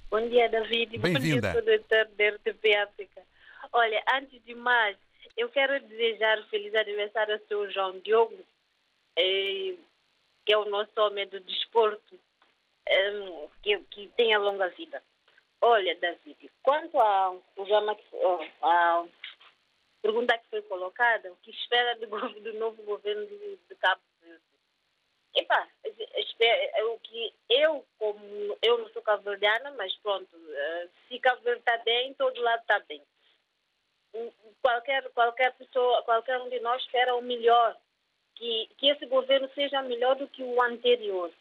Bom 0.09 0.27
dia, 0.27 0.49
David. 0.49 0.97
Bem-vinda. 0.97 1.53
Bom 1.53 1.61
dia, 1.61 1.79
da 2.17 2.29
RTP 2.35 2.75
África. 2.83 3.21
Olha, 3.73 4.03
antes 4.13 4.43
de 4.45 4.53
mais, 4.55 4.97
eu 5.37 5.47
quero 5.49 5.79
desejar 5.87 6.37
feliz 6.49 6.75
aniversário 6.75 7.33
ao 7.35 7.39
seu 7.47 7.71
João 7.71 7.97
Diogo, 7.99 8.33
eh, 8.33 8.43
que 9.15 10.53
é 10.53 10.57
o 10.57 10.65
nosso 10.65 10.91
homem 10.97 11.27
do 11.27 11.39
desporto, 11.39 12.19
eh, 12.87 13.47
que, 13.61 13.77
que 13.85 14.07
tenha 14.09 14.39
longa 14.39 14.69
vida. 14.69 15.01
Olha, 15.61 15.95
David, 15.95 16.51
quanto 16.63 16.99
ao 16.99 17.39
programa 17.55 17.95
a 18.61 19.05
pergunta 20.01 20.37
que 20.37 20.49
foi 20.49 20.61
colocada, 20.63 21.31
o 21.31 21.35
que 21.37 21.51
espera 21.51 21.95
do, 21.97 22.07
do 22.07 22.53
novo 22.53 22.81
governo 22.83 23.25
de, 23.27 23.57
de 23.57 23.75
Cabo 23.75 24.01
Verde? 24.21 24.41
Epá, 25.35 25.67
o 25.85 26.99
que 26.99 27.33
eu, 27.49 27.85
como 27.99 28.57
eu 28.61 28.79
não 28.79 28.89
sou 28.89 29.01
cabo-verdiana, 29.01 29.71
mas 29.77 29.95
pronto, 29.97 30.35
eh, 30.35 30.89
se 31.07 31.19
Cabo 31.19 31.41
Verde 31.43 31.59
está 31.59 31.77
bem, 31.77 32.13
todo 32.15 32.41
lado 32.41 32.61
está 32.61 32.79
bem. 32.79 33.01
Qualquer, 34.61 35.09
qualquer 35.11 35.53
pessoa, 35.53 36.01
qualquer 36.03 36.41
um 36.41 36.49
de 36.49 36.59
nós 36.59 36.81
espera 36.81 37.15
o 37.15 37.21
melhor, 37.21 37.77
que, 38.41 38.69
que 38.75 38.87
esse 38.87 39.05
governo 39.05 39.47
seja 39.53 39.83
melhor 39.83 40.15
do 40.15 40.27
que 40.27 40.41
o 40.41 40.59
anterior. 40.63 41.31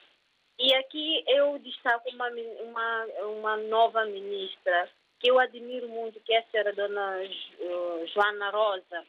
E 0.59 0.75
aqui 0.75 1.25
eu 1.28 1.59
destaco 1.61 2.11
uma, 2.11 2.28
uma, 2.28 3.04
uma 3.25 3.57
nova 3.57 4.04
ministra, 4.04 4.87
que 5.19 5.30
eu 5.30 5.38
admiro 5.38 5.88
muito, 5.88 6.21
que 6.21 6.35
é 6.35 6.40
a 6.40 6.45
senhora 6.50 6.75
Dona 6.75 7.21
Joana 8.12 8.50
Rosa, 8.50 9.07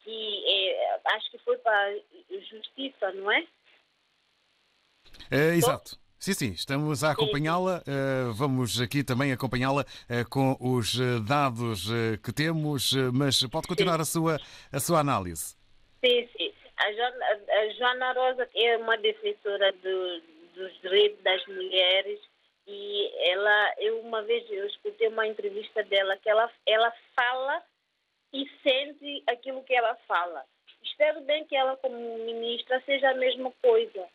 que 0.00 0.44
é, 0.46 1.00
acho 1.14 1.30
que 1.30 1.38
foi 1.38 1.56
para 1.56 1.72
a 1.72 2.38
Justiça, 2.50 3.10
não 3.12 3.32
é? 3.32 3.46
É, 5.30 5.54
exato. 5.54 5.98
Sim, 6.18 6.34
sim, 6.34 6.50
estamos 6.50 7.02
a 7.02 7.12
acompanhá-la. 7.12 7.82
Uh, 7.88 8.32
vamos 8.34 8.80
aqui 8.80 9.02
também 9.02 9.32
acompanhá-la 9.32 9.82
uh, 9.82 10.28
com 10.28 10.56
os 10.60 10.96
dados 11.26 11.88
uh, 11.88 12.18
que 12.22 12.32
temos, 12.32 12.92
mas 13.12 13.42
pode 13.46 13.66
continuar 13.66 14.00
a 14.00 14.04
sua, 14.04 14.38
a 14.70 14.78
sua 14.78 15.00
análise. 15.00 15.56
Sim, 16.04 16.28
sim. 16.36 16.51
A 16.82 16.92
Joana, 16.92 17.26
a 17.48 17.68
Joana 17.70 18.12
Rosa 18.12 18.50
é 18.54 18.76
uma 18.76 18.96
defensora 18.98 19.72
do, 19.72 20.20
dos 20.54 20.80
direitos 20.80 21.22
das 21.22 21.46
mulheres 21.46 22.20
e 22.66 23.10
ela, 23.30 23.74
eu 23.78 24.00
uma 24.00 24.22
vez 24.22 24.50
eu 24.50 24.66
escutei 24.66 25.06
uma 25.06 25.26
entrevista 25.26 25.84
dela 25.84 26.16
que 26.16 26.28
ela, 26.28 26.50
ela 26.66 26.92
fala 27.14 27.62
e 28.32 28.48
sente 28.62 29.22
aquilo 29.28 29.62
que 29.62 29.74
ela 29.74 29.94
fala. 30.08 30.44
Espero 30.82 31.20
bem 31.20 31.44
que 31.44 31.54
ela, 31.54 31.76
como 31.76 32.18
ministra, 32.18 32.82
seja 32.84 33.10
a 33.10 33.14
mesma 33.14 33.52
coisa 33.62 34.08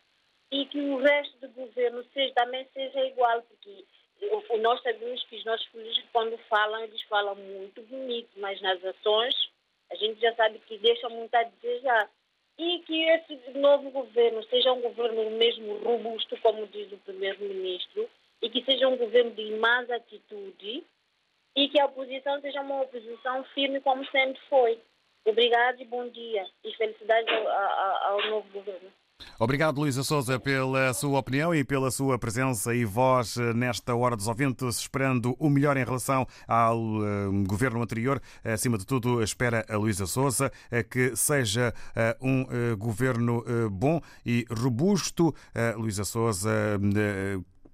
e 0.51 0.65
que 0.65 0.79
o 0.79 0.97
resto 0.97 1.37
do 1.39 1.49
governo 1.49 2.03
seja, 2.13 2.33
também 2.33 2.67
seja 2.73 2.99
igual, 3.05 3.41
porque 3.43 3.85
nós 4.59 4.81
sabemos 4.81 5.23
que 5.25 5.37
os 5.37 5.45
nossos 5.45 5.67
políticos, 5.69 6.09
quando 6.11 6.37
falam, 6.49 6.83
eles 6.83 7.01
falam 7.03 7.35
muito 7.35 7.81
bonito, 7.83 8.29
mas 8.37 8.59
nas 8.61 8.83
ações 8.83 9.35
a 9.89 9.95
gente 9.95 10.19
já 10.19 10.35
sabe 10.35 10.59
que 10.59 10.77
deixa 10.79 11.07
muito 11.07 11.33
a 11.33 11.43
desejar. 11.43 12.09
E 12.57 12.79
que 12.79 13.03
esse 13.03 13.51
novo 13.57 13.91
governo 13.91 14.43
seja 14.45 14.73
um 14.73 14.81
governo 14.81 15.29
mesmo 15.31 15.77
robusto, 15.77 16.35
como 16.41 16.65
diz 16.67 16.91
o 16.91 16.97
primeiro-ministro, 16.97 18.09
e 18.41 18.49
que 18.49 18.63
seja 18.65 18.87
um 18.87 18.97
governo 18.97 19.31
de 19.31 19.51
mais 19.57 19.89
atitude 19.89 20.83
e 21.55 21.69
que 21.69 21.79
a 21.79 21.85
oposição 21.85 22.39
seja 22.41 22.61
uma 22.61 22.81
oposição 22.81 23.43
firme 23.55 23.79
como 23.81 24.05
sempre 24.07 24.39
foi. 24.49 24.79
Obrigado 25.25 25.81
e 25.81 25.85
bom 25.85 26.07
dia. 26.09 26.45
E 26.63 26.73
felicidades 26.75 27.27
ao, 27.33 27.47
ao, 27.47 28.11
ao 28.11 28.29
novo 28.29 28.49
governo. 28.51 28.91
Obrigado, 29.39 29.79
Luísa 29.79 30.03
Souza, 30.03 30.39
pela 30.39 30.93
sua 30.93 31.19
opinião 31.19 31.53
e 31.53 31.63
pela 31.63 31.91
sua 31.91 32.17
presença 32.17 32.73
e 32.73 32.83
voz 32.83 33.35
nesta 33.55 33.95
Hora 33.95 34.15
dos 34.15 34.27
Ouvintes, 34.27 34.79
esperando 34.79 35.35
o 35.37 35.49
melhor 35.49 35.77
em 35.77 35.83
relação 35.83 36.25
ao 36.47 36.79
uh, 36.79 37.43
governo 37.47 37.81
anterior. 37.81 38.19
Acima 38.43 38.79
de 38.79 38.85
tudo, 38.85 39.21
espera 39.21 39.63
a 39.69 39.77
Luísa 39.77 40.07
Souza 40.07 40.51
uh, 40.71 40.89
que 40.89 41.15
seja 41.15 41.71
uh, 41.95 42.27
um 42.27 42.45
governo 42.77 43.43
bom 43.71 44.01
e 44.25 44.45
robusto. 44.49 45.33
Luísa 45.75 46.03
Souza 46.03 46.49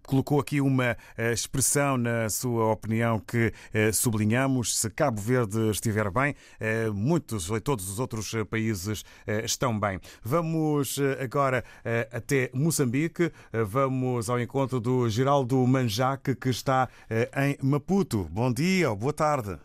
colocou 0.07 0.39
aqui 0.39 0.61
uma 0.61 0.97
eh, 1.17 1.33
expressão 1.33 1.97
na 1.97 2.29
sua 2.29 2.71
opinião 2.71 3.19
que 3.19 3.53
eh, 3.73 3.91
sublinhamos. 3.91 4.77
Se 4.77 4.89
Cabo 4.89 5.19
Verde 5.19 5.69
estiver 5.69 6.09
bem, 6.11 6.35
eh, 6.59 6.89
muitos, 6.89 7.49
todos 7.63 7.89
os 7.89 7.99
outros 7.99 8.31
países 8.49 9.03
estão 9.43 9.79
bem. 9.79 9.99
Vamos 10.23 10.99
agora 11.19 11.63
até 12.11 12.49
Moçambique. 12.53 13.31
Vamos 13.51 14.29
ao 14.29 14.39
encontro 14.39 14.79
do 14.79 15.09
Geraldo 15.09 15.65
Manjaque, 15.67 16.35
que 16.35 16.49
está 16.49 16.89
em 17.37 17.57
Maputo. 17.61 18.27
Bom 18.31 18.51
dia 18.51 18.89
ou 18.89 18.95
boa 18.95 19.13
tarde. 19.13 19.57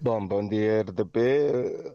Bom, 0.00 0.26
bom 0.26 0.46
dia, 0.46 0.82
RDP. 0.82 1.94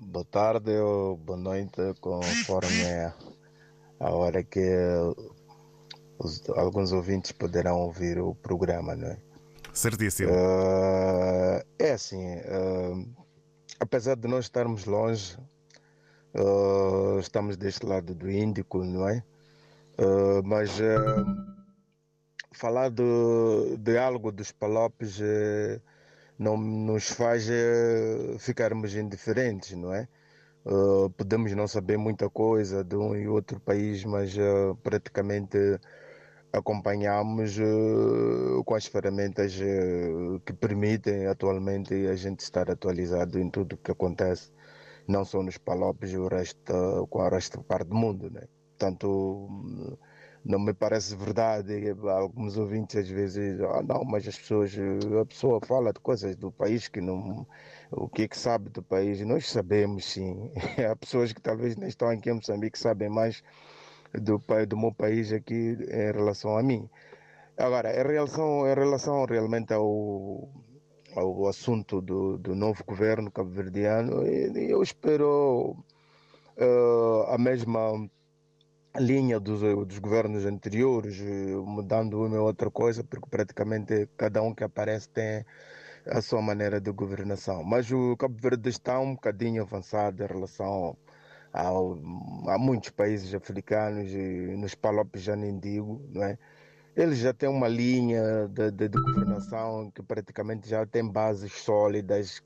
Boa 0.00 0.24
tarde 0.24 0.72
ou 0.78 1.16
boa 1.16 1.38
noite, 1.38 1.94
conforme 2.00 3.12
a 4.00 4.10
hora 4.10 4.42
que 4.42 4.60
os, 6.20 6.42
alguns 6.50 6.92
ouvintes 6.92 7.32
poderão 7.32 7.78
ouvir 7.78 8.18
o 8.18 8.34
programa, 8.34 8.94
não 8.94 9.08
é? 9.08 9.18
Certíssimo. 9.72 10.30
Uh, 10.30 11.64
é 11.78 11.92
assim, 11.92 12.36
uh, 12.36 13.08
apesar 13.78 14.16
de 14.16 14.28
nós 14.28 14.44
estarmos 14.44 14.84
longe, 14.84 15.38
uh, 16.34 17.18
estamos 17.18 17.56
deste 17.56 17.86
lado 17.86 18.14
do 18.14 18.30
Índico, 18.30 18.84
não 18.84 19.08
é? 19.08 19.22
mas 20.42 20.78
falar 22.54 22.88
de, 22.88 23.76
de 23.76 23.98
algo 23.98 24.32
dos 24.32 24.50
Palopes 24.50 25.20
não 26.38 26.56
nos 26.56 27.10
faz 27.10 27.46
ficarmos 28.38 28.94
indiferentes, 28.94 29.76
não 29.76 29.92
é? 29.92 30.08
podemos 31.18 31.52
não 31.52 31.68
saber 31.68 31.98
muita 31.98 32.30
coisa 32.30 32.82
de 32.82 32.96
um 32.96 33.14
e 33.14 33.28
outro 33.28 33.60
país, 33.60 34.02
mas 34.06 34.34
praticamente 34.82 35.58
acompanhamos 36.52 37.58
uh, 37.58 38.62
com 38.64 38.74
as 38.74 38.86
ferramentas 38.86 39.54
uh, 39.60 40.40
que 40.40 40.52
permitem 40.52 41.26
atualmente 41.26 41.94
a 42.06 42.16
gente 42.16 42.40
estar 42.40 42.70
atualizado 42.70 43.38
em 43.38 43.48
tudo 43.50 43.74
o 43.74 43.76
que 43.76 43.90
acontece, 43.90 44.52
não 45.08 45.24
só 45.24 45.42
nos 45.42 45.58
Palopes 45.58 46.12
e 46.12 46.18
o 46.18 46.28
resto, 46.28 47.06
com 47.08 47.20
a 47.20 47.28
resto 47.28 47.62
parte 47.62 47.88
do 47.88 47.94
mundo. 47.94 48.30
Né? 48.30 48.42
Portanto, 48.70 49.48
não 50.44 50.58
me 50.58 50.72
parece 50.72 51.14
verdade. 51.16 51.72
Alguns 52.08 52.56
ouvintes 52.56 52.96
às 52.96 53.08
vezes, 53.08 53.60
ah, 53.60 53.82
não, 53.82 54.04
mas 54.04 54.26
as 54.26 54.38
pessoas, 54.38 54.72
a 55.20 55.26
pessoa 55.26 55.60
fala 55.66 55.92
de 55.92 56.00
coisas 56.00 56.36
do 56.36 56.50
país 56.50 56.88
que 56.88 57.00
não. 57.00 57.46
O 57.90 58.08
que 58.08 58.22
é 58.22 58.28
que 58.28 58.38
sabe 58.38 58.70
do 58.70 58.82
país? 58.82 59.20
Nós 59.20 59.48
sabemos 59.50 60.04
sim. 60.04 60.50
Há 60.90 60.96
pessoas 60.96 61.32
que 61.32 61.40
talvez 61.40 61.76
nem 61.76 61.88
estão 61.88 62.08
aqui 62.08 62.30
em 62.30 62.34
Moçambique 62.34 62.78
sabem 62.78 63.08
mais 63.08 63.42
do, 64.12 64.42
do 64.66 64.76
meu 64.76 64.92
país 64.92 65.32
aqui 65.32 65.76
em 65.80 66.12
relação 66.12 66.56
a 66.56 66.62
mim. 66.62 66.88
Agora, 67.56 67.92
em 67.92 68.06
relação, 68.06 68.66
em 68.66 68.74
relação 68.74 69.24
realmente 69.26 69.72
ao, 69.72 70.48
ao 71.14 71.46
assunto 71.46 72.00
do, 72.00 72.38
do 72.38 72.54
novo 72.54 72.82
governo 72.84 73.30
cabo-verdiano, 73.30 74.26
eu 74.26 74.82
espero 74.82 75.76
uh, 76.56 77.22
a 77.28 77.36
mesma 77.38 78.08
linha 78.98 79.38
dos, 79.38 79.60
dos 79.60 79.98
governos 79.98 80.46
anteriores, 80.46 81.20
mudando 81.64 82.24
uma 82.24 82.38
ou 82.38 82.46
outra 82.46 82.70
coisa, 82.70 83.04
porque 83.04 83.28
praticamente 83.28 84.08
cada 84.16 84.42
um 84.42 84.54
que 84.54 84.64
aparece 84.64 85.08
tem 85.10 85.44
a 86.06 86.20
sua 86.20 86.40
maneira 86.42 86.80
de 86.80 86.90
governação. 86.90 87.62
Mas 87.62 87.90
o 87.92 88.16
Cabo 88.16 88.36
Verde 88.40 88.68
está 88.70 88.98
um 88.98 89.14
bocadinho 89.14 89.62
avançado 89.62 90.22
em 90.22 90.26
relação 90.26 90.96
há, 91.52 91.68
há 91.68 92.58
muitos 92.58 92.90
países 92.90 93.34
africanos, 93.34 94.12
e 94.12 94.56
nos 94.56 94.74
Palopes 94.74 95.22
já 95.22 95.36
nem 95.36 95.58
digo, 95.58 96.00
não 96.10 96.22
é? 96.22 96.38
Eles 96.96 97.18
já 97.18 97.32
têm 97.32 97.48
uma 97.48 97.68
linha 97.68 98.48
de, 98.48 98.70
de, 98.70 98.88
de 98.88 99.00
governação 99.00 99.90
que 99.92 100.02
praticamente 100.02 100.68
já 100.68 100.84
tem 100.84 101.06
bases 101.08 101.52
sólidas, 101.52 102.42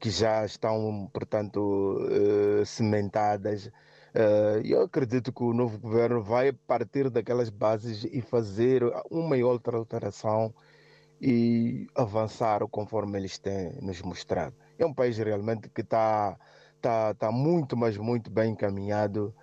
que 0.00 0.10
já 0.10 0.44
estão, 0.44 1.08
portanto, 1.12 1.58
uh, 1.60 2.66
cimentadas. 2.66 3.66
Uh, 4.14 4.60
eu 4.64 4.82
acredito 4.82 5.32
que 5.32 5.42
o 5.42 5.52
novo 5.52 5.78
governo 5.78 6.22
vai 6.22 6.52
partir 6.52 7.08
daquelas 7.10 7.50
bases 7.50 8.04
e 8.04 8.20
fazer 8.20 8.82
uma 9.10 9.36
e 9.36 9.44
outra 9.44 9.76
alteração 9.76 10.52
e 11.20 11.86
avançar 11.94 12.66
conforme 12.68 13.18
eles 13.18 13.38
têm 13.38 13.72
nos 13.80 14.02
mostrado. 14.02 14.54
É 14.78 14.84
um 14.84 14.92
país 14.92 15.16
realmente 15.18 15.68
que 15.70 15.80
está 15.80 16.36
está 16.84 17.14
tá 17.14 17.32
muito, 17.32 17.76
mas 17.76 17.96
muito 17.96 18.30
bem 18.30 18.52
encaminhado, 18.52 19.34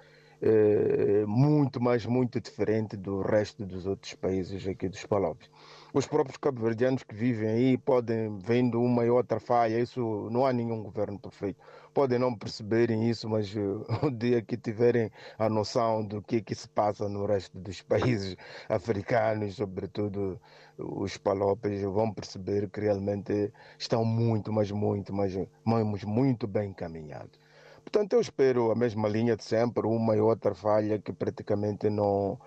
eh, 0.41 1.25
muito, 1.27 1.81
mas 1.81 2.05
muito 2.05 2.39
diferente 2.39 2.95
do 2.95 3.21
resto 3.21 3.65
dos 3.65 3.85
outros 3.87 4.13
países 4.15 4.67
aqui 4.67 4.87
dos 4.87 5.05
Palopes. 5.05 5.49
Os 5.93 6.07
próprios 6.07 6.37
cabo-verdianos 6.37 7.03
que 7.03 7.13
vivem 7.13 7.49
aí 7.49 7.77
podem, 7.77 8.37
vendo 8.37 8.81
uma 8.81 9.05
e 9.05 9.09
outra 9.09 9.41
falha, 9.41 9.77
isso 9.77 10.29
não 10.31 10.45
há 10.45 10.53
nenhum 10.53 10.81
governo 10.81 11.19
perfeito. 11.19 11.59
Podem 11.93 12.17
não 12.17 12.33
perceberem 12.33 13.09
isso, 13.09 13.27
mas 13.27 13.53
uh, 13.53 13.85
o 14.07 14.09
dia 14.09 14.41
que 14.41 14.55
tiverem 14.55 15.11
a 15.37 15.49
noção 15.49 16.05
do 16.05 16.21
que, 16.21 16.41
que 16.41 16.55
se 16.55 16.69
passa 16.69 17.09
no 17.09 17.25
resto 17.25 17.57
dos 17.57 17.81
países 17.83 18.37
africanos, 18.69 19.55
sobretudo 19.55 20.39
os 20.77 21.17
palopes, 21.17 21.81
vão 21.81 22.13
perceber 22.13 22.69
que 22.69 22.79
realmente 22.79 23.51
estão 23.77 24.05
muito, 24.05 24.53
mas 24.53 24.71
muito, 24.71 25.13
mas, 25.13 25.33
mas 25.65 26.03
muito 26.05 26.47
bem 26.47 26.69
encaminhados. 26.69 27.37
Portanto, 27.83 28.13
eu 28.13 28.21
espero 28.21 28.71
a 28.71 28.75
mesma 28.75 29.09
linha 29.09 29.35
de 29.35 29.43
sempre, 29.43 29.85
uma 29.85 30.15
e 30.15 30.21
outra 30.21 30.55
falha 30.55 30.99
que 30.99 31.11
praticamente 31.11 31.89
não, 31.89 32.39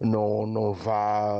não, 0.00 0.46
não 0.46 0.72
vá 0.72 1.36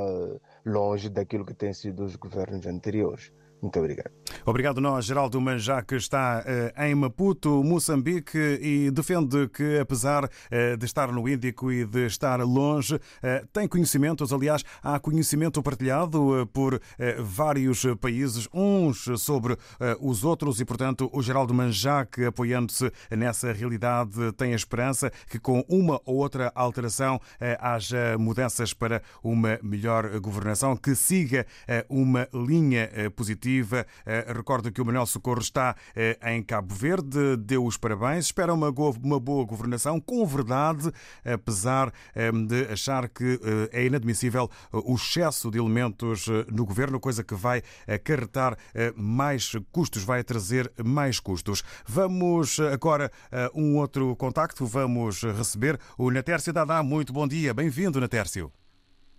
longe 0.66 1.08
daquilo 1.08 1.46
que 1.46 1.54
tem 1.54 1.72
sido 1.72 2.04
os 2.04 2.16
governos 2.16 2.66
anteriores. 2.66 3.32
Muito 3.62 3.78
obrigado. 3.78 4.10
Obrigado 4.44 4.80
nós, 4.80 5.04
Geraldo 5.04 5.40
Manjá, 5.40 5.82
que 5.82 5.96
está 5.96 6.42
eh, 6.46 6.72
em 6.88 6.94
Maputo, 6.94 7.64
Moçambique, 7.64 8.38
e 8.38 8.90
defende 8.90 9.48
que, 9.48 9.78
apesar 9.78 10.30
eh, 10.50 10.76
de 10.76 10.84
estar 10.86 11.10
no 11.10 11.28
Índico 11.28 11.72
e 11.72 11.84
de 11.84 12.06
estar 12.06 12.40
longe, 12.40 12.98
eh, 13.22 13.44
tem 13.52 13.66
conhecimentos, 13.66 14.32
aliás, 14.32 14.62
há 14.82 14.98
conhecimento 14.98 15.62
partilhado 15.62 16.48
por 16.52 16.80
vários 17.18 17.84
países, 18.00 18.48
uns 18.52 19.08
sobre 19.20 19.56
os 20.00 20.24
outros, 20.24 20.60
e, 20.60 20.64
portanto, 20.64 21.10
o 21.12 21.22
Geraldo 21.22 21.54
Manjá, 21.54 22.06
apoiando-se 22.26 22.90
nessa 23.10 23.52
realidade, 23.52 24.32
tem 24.36 24.52
a 24.52 24.56
esperança 24.56 25.10
que, 25.28 25.38
com 25.38 25.64
uma 25.68 26.00
ou 26.04 26.16
outra 26.16 26.52
alteração, 26.54 27.20
haja 27.58 28.16
mudanças 28.18 28.72
para 28.72 29.02
uma 29.22 29.58
melhor 29.62 30.18
governação, 30.20 30.76
que 30.76 30.94
siga 30.94 31.46
uma 31.88 32.28
linha 32.32 32.90
positiva 33.14 33.86
recordo 34.26 34.70
que 34.72 34.80
o 34.80 34.84
Manuel 34.84 35.06
Socorro 35.06 35.40
está 35.40 35.74
eh, 35.94 36.18
em 36.26 36.42
Cabo 36.42 36.74
Verde, 36.74 37.36
deu 37.36 37.64
os 37.64 37.76
parabéns, 37.76 38.26
espera 38.26 38.54
uma 38.54 38.70
boa 38.72 39.44
governação 39.44 40.00
com 40.00 40.24
verdade, 40.26 40.90
apesar 41.24 41.92
eh, 42.14 42.30
de 42.30 42.72
achar 42.72 43.08
que 43.08 43.38
é 43.72 43.84
inadmissível 43.84 44.50
o 44.72 44.94
excesso 44.94 45.50
de 45.50 45.58
elementos 45.58 46.26
no 46.52 46.64
governo, 46.64 47.00
coisa 47.00 47.24
que 47.24 47.34
vai 47.34 47.62
acarretar 47.86 48.56
mais 48.94 49.52
custos, 49.72 50.04
vai 50.04 50.22
trazer 50.22 50.70
mais 50.84 51.20
custos. 51.20 51.62
Vamos 51.86 52.58
agora 52.60 53.10
a 53.32 53.50
um 53.54 53.78
outro 53.78 54.14
contacto, 54.16 54.64
vamos 54.66 55.22
receber 55.22 55.78
o 55.98 56.10
Natércio 56.10 56.52
Dadá. 56.52 56.82
Muito 56.82 57.12
bom 57.12 57.26
dia, 57.26 57.52
bem-vindo, 57.54 58.00
Natércio. 58.00 58.52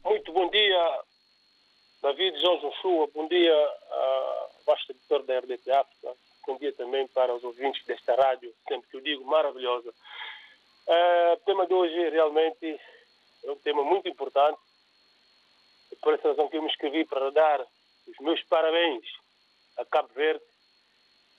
Muito 0.03 0.31
bom 0.31 0.49
dia, 0.49 1.01
David 2.01 2.39
João 2.39 2.59
Joshua, 2.59 3.09
bom 3.13 3.27
dia, 3.27 3.53
uh, 3.53 4.46
vasto 4.67 4.91
editor 4.91 5.23
da 5.23 5.39
RDP 5.39 5.71
África. 5.71 6.13
bom 6.45 6.57
dia 6.57 6.73
também 6.73 7.07
para 7.07 7.33
os 7.33 7.43
ouvintes 7.43 7.83
desta 7.85 8.13
rádio, 8.15 8.53
sempre 8.67 8.89
que 8.89 8.97
eu 8.97 9.01
digo, 9.01 9.25
maravilhosa. 9.25 9.89
Uh, 9.89 11.33
o 11.33 11.37
tema 11.37 11.65
de 11.65 11.73
hoje 11.73 12.09
realmente 12.09 12.79
é 13.45 13.51
um 13.51 13.55
tema 13.59 13.83
muito 13.85 14.09
importante. 14.09 14.59
Por 16.01 16.13
essa 16.13 16.27
razão 16.27 16.49
que 16.49 16.57
eu 16.57 16.61
me 16.61 16.69
inscrevi 16.69 17.05
para 17.05 17.31
dar 17.31 17.61
os 17.61 18.17
meus 18.19 18.43
parabéns 18.43 19.05
a 19.77 19.85
Cabo 19.85 20.09
Verde 20.13 20.43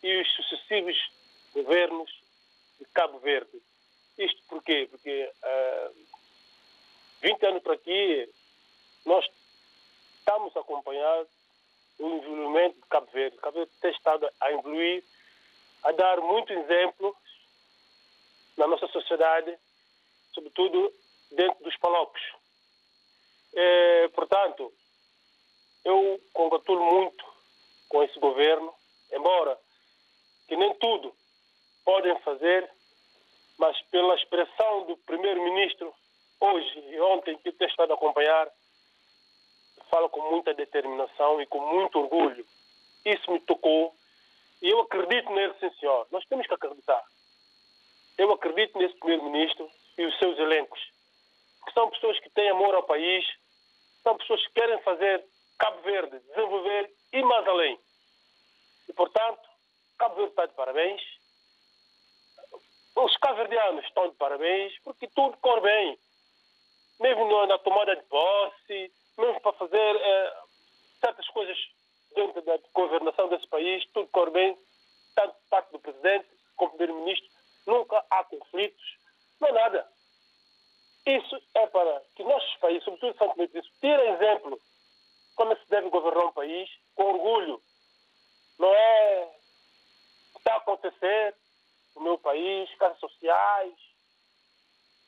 e 0.03 0.21
os 0.23 0.35
sucessivos 0.35 0.97
governos 1.53 2.11
de 2.79 2.87
Cabo 2.87 3.19
Verde. 3.19 3.63
Isto 4.17 4.43
porquê? 4.49 4.89
Porque 4.91 5.31
uh, 5.45 5.95
20 7.21 7.47
anos 7.47 7.63
para 7.63 7.75
aqui 7.75 8.33
nós 9.05 9.25
estamos 10.19 10.57
a 10.57 10.61
acompanhar 10.61 11.27
o 11.99 12.09
envolvimento 12.09 12.81
de 12.81 12.89
Cabo 12.89 13.11
Verde. 13.13 13.37
Cabo 13.39 13.59
Verde 13.59 13.73
tem 13.81 13.91
estado 13.91 14.29
a 14.41 14.53
evoluir, 14.53 15.05
a 15.85 15.93
dar 15.93 16.21
muito 16.21 16.53
exemplo 16.53 17.17
na 18.57 18.67
nossa 18.67 18.87
sociedade, 18.89 19.57
sobretudo 20.33 20.93
dentro 21.31 21.63
dos 21.65 21.77
palopes. 21.79 22.23
É, 23.55 24.09
portanto, 24.09 24.73
eu 25.85 26.21
congratulo 26.33 26.85
muito 26.85 27.25
com 27.89 28.03
esse 28.03 28.19
governo, 28.19 28.73
embora 29.13 29.59
que 30.47 30.57
nem 30.57 30.75
tudo 30.75 31.15
podem 31.85 32.19
fazer, 32.21 32.71
mas 33.59 33.81
pela 33.91 34.15
expressão 34.15 34.87
do 34.87 34.97
primeiro-ministro 34.99 35.93
hoje 36.41 36.79
e 36.91 37.01
ontem 37.01 37.37
que 37.39 37.53
tenho 37.53 37.71
estado 37.71 37.93
a 37.93 37.95
acompanhar, 37.95 38.49
fala 39.89 40.09
com 40.09 40.31
muita 40.31 40.55
determinação 40.55 41.41
e 41.41 41.47
com 41.47 41.61
muito 41.75 41.99
orgulho. 41.99 42.47
Isso 43.05 43.31
me 43.31 43.41
tocou 43.41 43.95
e 44.61 44.69
eu 44.69 44.81
acredito 44.81 45.31
nele, 45.33 45.55
sim 45.61 45.71
senhor. 45.79 46.07
Nós 46.11 46.25
temos 46.27 46.47
que 46.47 46.55
acreditar. 46.55 47.03
Eu 48.17 48.33
acredito 48.33 48.77
nesse 48.79 48.99
primeiro-ministro 48.99 49.71
e 49.97 50.05
os 50.05 50.19
seus 50.19 50.39
elencos, 50.39 50.81
que 51.65 51.73
são 51.73 51.91
pessoas 51.91 52.19
que 52.21 52.31
têm 52.31 52.51
amor 52.51 52.75
ao 52.75 52.83
país, 52.83 53.25
são 54.03 54.17
pessoas 54.17 54.45
que 54.47 54.55
querem 54.55 54.81
fazer 54.83 55.25
Cabo 55.59 55.81
Verde 55.83 56.19
desenvolver 56.21 56.91
e 57.13 57.23
mais 57.23 57.47
além. 57.47 57.79
E, 58.89 58.93
portanto, 58.93 59.49
Cabo 59.99 60.17
Verde 60.17 60.31
está 60.31 60.47
de 60.47 60.55
parabéns. 60.55 61.01
Os 62.97 63.17
cabo-verdianos 63.19 63.85
estão 63.85 64.09
de 64.09 64.17
parabéns 64.17 64.77
porque 64.83 65.07
tudo 65.09 65.37
corre 65.37 65.61
bem. 65.61 65.99
Mesmo 66.99 67.47
na 67.47 67.57
tomada 67.59 67.95
de 67.95 68.03
posse, 68.03 68.93
mesmo 69.19 69.41
para 69.41 69.53
fazer 69.53 69.97
eh, 69.97 70.37
certas 71.01 71.29
coisas 71.29 71.59
dentro 72.15 72.41
da 72.43 72.59
governação 72.73 73.29
desse 73.29 73.47
país, 73.49 73.85
tudo 73.93 74.09
corre 74.09 74.31
bem, 74.31 74.59
tanto 75.15 75.35
parte 75.51 75.73
do 75.73 75.79
presidente 75.79 76.27
como 76.57 76.71
primeiro-ministro, 76.71 77.29
nunca 77.67 78.05
há 78.11 78.25
conflitos, 78.25 78.99
não 79.41 79.49
há 79.49 79.53
nada. 79.53 79.89
Isso 81.07 81.41
é 81.55 81.67
para 81.67 82.03
que 82.15 82.23
nossos 82.23 82.55
países, 82.57 82.85
sobretudo 82.85 83.17
São 83.17 83.31
Tomé 83.31 83.45
e 83.45 83.63
tirem 83.81 84.13
exemplo 84.15 84.61
como 85.37 85.57
se 85.57 85.69
deve 85.69 85.89
governar 85.89 86.27
um 86.27 86.33
país 86.33 86.69
com 86.95 87.05
orgulho. 87.05 87.63
Não 88.59 88.75
é 88.75 89.29
está 90.37 90.55
a 90.55 90.57
acontecer 90.59 91.35
no 91.95 92.03
meu 92.03 92.19
país, 92.19 92.73
casas 92.77 92.99
sociais. 92.99 93.75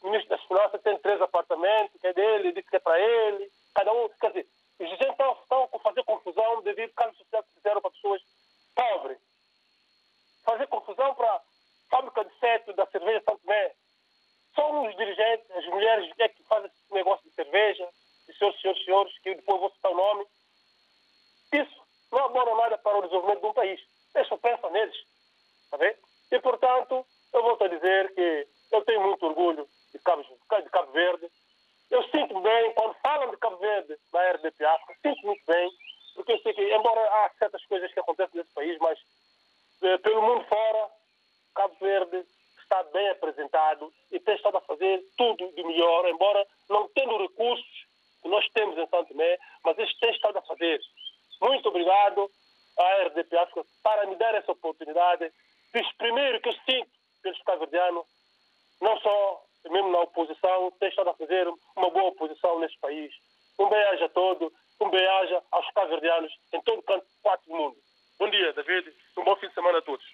O 0.03 0.07
ministro 0.07 0.31
das 0.31 0.47
Finanças 0.47 0.83
tem 0.83 0.99
três 0.99 1.21
apartamentos, 1.21 2.01
que 2.01 2.07
é 2.07 2.13
dele, 2.13 2.53
disse 2.53 2.69
que 2.69 2.77
é 2.77 2.81
para 2.81 2.99
ele. 2.99 3.51
Cada 3.75 3.93
um, 3.93 4.09
quer 4.21 4.29
dizer, 4.29 4.47
os 4.79 4.89
gente 4.89 5.11
estão, 5.11 5.33
estão 5.33 5.69
a 5.73 5.79
fazer 5.79 6.05
confusão 6.05 6.63
devido 6.63 6.93
casas 6.95 7.17
sociais 7.19 7.47
que 7.47 7.55
fizeram 7.55 7.81
para 7.81 7.91
pessoas 7.91 8.23
pobres. 8.75 9.19
Fazer 10.45 10.67
confusão 10.69 11.15
para 11.15 11.35
a 11.35 11.43
fábrica 11.91 12.25
de 12.25 12.39
seto 12.39 12.73
da 12.73 12.87
cerveja 12.87 13.23
Santo 13.29 13.43
Tomé. 13.43 13.75
São 14.55 14.87
os 14.87 14.97
dirigentes, 14.97 15.51
as 15.51 15.67
mulheres 15.67 16.13
é 16.19 16.29
que 16.29 16.43
fazem 16.45 16.67
esse 16.67 16.95
negócio 16.95 17.29
de 17.29 17.35
cerveja, 17.35 17.89
de 18.27 18.37
senhores, 18.37 18.61
senhores, 18.61 18.85
senhores, 18.85 19.19
que 19.19 19.35
depois 19.35 19.61
vou 19.61 19.71
citar 19.71 19.93
o 19.93 19.97
nome. 19.97 20.27
Isso 21.53 21.83
não 22.11 22.25
abona 22.25 22.55
nada 22.55 22.79
para 22.79 22.99
o 22.99 23.03
desenvolvimento 23.03 23.41
de 23.41 23.47
um 23.47 23.53
país. 23.53 23.81
Eles 24.15 24.29
só 24.29 24.37
pensam 24.37 24.71
neles. 24.71 24.97
Está 25.65 25.77
bem? 25.77 25.95
E, 26.33 26.41
portanto, 26.41 27.07
eu 27.33 27.43
volto 27.43 27.65
a 27.65 27.69
dizer 27.69 28.15
que 28.15 28.49
eu 28.73 28.85
tenho 28.85 29.03
muito 29.03 29.27
orgulho 29.27 29.69
de 29.93 29.99
Cabo, 30.01 30.23
de 30.23 30.71
Cabo 30.71 30.93
Verde. 30.93 31.29
Eu 31.91 32.03
sinto 32.05 32.41
bem, 32.41 32.73
quando 32.75 32.95
falam 33.03 33.31
de 33.31 33.37
Cabo 33.37 33.57
Verde 33.57 33.97
na 34.13 34.31
RDP 34.33 34.65
África, 34.65 34.95
sinto 35.03 35.27
muito 35.27 35.45
bem, 35.47 35.71
porque 36.15 36.33
eu 36.33 36.39
sei 36.41 36.53
que, 36.55 36.75
embora 36.75 37.01
há 37.01 37.31
certas 37.39 37.65
coisas 37.67 37.93
que 37.93 38.01
acontecem 38.01 38.39
nesse 38.39 38.55
país, 38.55 38.79
mas 38.79 38.99
eh, 39.83 39.99
pelo 39.99 40.23
mundo 40.23 40.45
fora, 40.45 40.91
Cabo 41.55 41.75
Verde 41.81 42.25
está 42.63 42.83
bem 42.85 43.09
apresentado 43.09 43.93
e 44.13 44.21
tem 44.21 44.37
estado 44.37 44.57
a 44.57 44.61
fazer 44.61 45.05
tudo 45.17 45.53
de 45.53 45.65
melhor, 45.65 46.09
embora 46.09 46.47
não 46.69 46.89
tendo 46.89 47.19
recursos 47.19 47.87
que 48.23 48.29
nós 48.29 48.47
temos 48.51 48.79
em 48.79 48.87
Santo 48.87 49.09
Tomé, 49.09 49.39
mas 49.65 49.77
eles 49.79 49.99
têm 49.99 50.11
estado 50.11 50.39
a 50.39 50.43
fazer. 50.43 50.81
Muito 51.41 51.69
obrigado 51.69 52.31
à 52.79 53.03
RDP 53.05 53.37
África 53.37 53.65
para 53.83 54.07
me 54.07 54.15
dar 54.17 54.35
essa 54.35 54.53
oportunidade 54.53 55.33
de 55.75 55.81
exprimir 55.81 56.37
o 56.37 56.41
que 56.41 56.51
eu 56.51 56.55
sinto 56.65 56.91
pelos 57.23 57.43
cabo-verdianos, 57.43 58.05
não 58.81 58.99
só 59.01 59.45
mesmo 59.69 59.91
na 59.91 60.01
oposição, 60.01 60.73
tem 60.79 60.89
estado 60.89 61.11
a 61.11 61.15
fazer 61.15 61.47
uma 61.77 61.91
boa 61.91 62.09
oposição 62.09 62.59
neste 62.61 62.79
país. 62.79 63.13
Um 63.59 63.69
bem-aja 63.69 64.07
a 64.07 64.09
todos, 64.09 64.51
um 64.81 64.89
bem-aja 64.89 65.43
aos 65.51 65.71
cabo-verdianos 65.73 66.33
em 66.53 66.61
todo 66.63 66.79
o 66.79 66.83
canto 66.83 67.05
do 67.47 67.55
mundo. 67.55 67.77
Bom 68.19 68.31
dia, 68.31 68.53
David. 68.53 68.93
Um 69.19 69.25
bom 69.25 69.37
fim 69.37 69.49
de 69.49 69.55
semana 69.55 69.79
a 69.79 69.83
todos. 69.83 70.05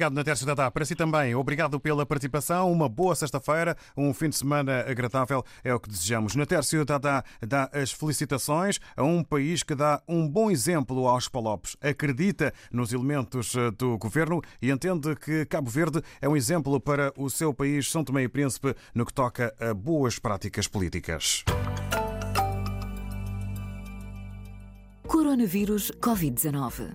Obrigado, 0.00 0.14
Natércio 0.14 0.46
Dadá. 0.46 0.70
Para 0.70 0.86
si 0.86 0.94
também, 0.94 1.34
obrigado 1.34 1.78
pela 1.78 2.06
participação. 2.06 2.72
Uma 2.72 2.88
boa 2.88 3.14
sexta-feira, 3.14 3.76
um 3.94 4.14
fim 4.14 4.30
de 4.30 4.36
semana 4.36 4.80
agradável 4.88 5.44
é 5.62 5.74
o 5.74 5.78
que 5.78 5.90
desejamos. 5.90 6.34
Natércio 6.34 6.86
Dadá 6.86 7.22
dá 7.46 7.68
as 7.70 7.92
felicitações 7.92 8.80
a 8.96 9.02
um 9.02 9.22
país 9.22 9.62
que 9.62 9.74
dá 9.74 10.02
um 10.08 10.26
bom 10.26 10.50
exemplo 10.50 11.06
aos 11.06 11.28
Palopes. 11.28 11.76
Acredita 11.82 12.50
nos 12.72 12.94
elementos 12.94 13.54
eh, 13.54 13.70
do 13.72 13.98
governo 13.98 14.40
e 14.62 14.70
entende 14.70 15.14
que 15.16 15.44
Cabo 15.44 15.68
Verde 15.68 16.00
é 16.18 16.26
um 16.26 16.34
exemplo 16.34 16.80
para 16.80 17.12
o 17.14 17.28
seu 17.28 17.52
país, 17.52 17.90
São 17.90 18.02
Tomé 18.02 18.22
e 18.22 18.28
Príncipe, 18.28 18.74
no 18.94 19.04
que 19.04 19.12
toca 19.12 19.54
a 19.60 19.74
boas 19.74 20.18
práticas 20.18 20.66
políticas. 20.66 21.44
Coronavírus 25.10 25.90
Covid-19. 26.00 26.94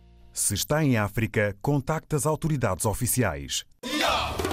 Se 0.33 0.53
está 0.53 0.83
em 0.83 0.97
África, 0.97 1.55
contacte 1.61 2.15
as 2.15 2.25
autoridades 2.25 2.85
oficiais. 2.85 3.65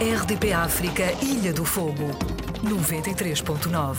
RDP 0.01 0.53
África, 0.53 1.05
Ilha 1.23 1.53
do 1.53 1.65
Fogo, 1.65 2.11
93.9. 2.65 3.97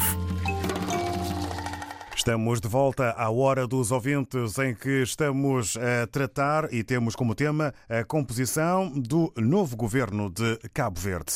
Estamos 2.16 2.60
de 2.60 2.68
volta 2.68 3.12
à 3.12 3.30
hora 3.30 3.66
dos 3.66 3.92
ouvintes 3.92 4.58
em 4.60 4.76
que 4.76 5.04
estamos 5.04 5.78
a 5.78 6.06
tratar 6.08 6.72
e 6.74 6.84
temos 6.84 7.16
como 7.16 7.34
tema 7.34 7.74
a 7.88 8.04
composição 8.04 8.90
do 8.90 9.32
novo 9.38 9.78
governo 9.78 10.30
de 10.30 10.58
Cabo 10.74 11.00
Verde. 11.00 11.36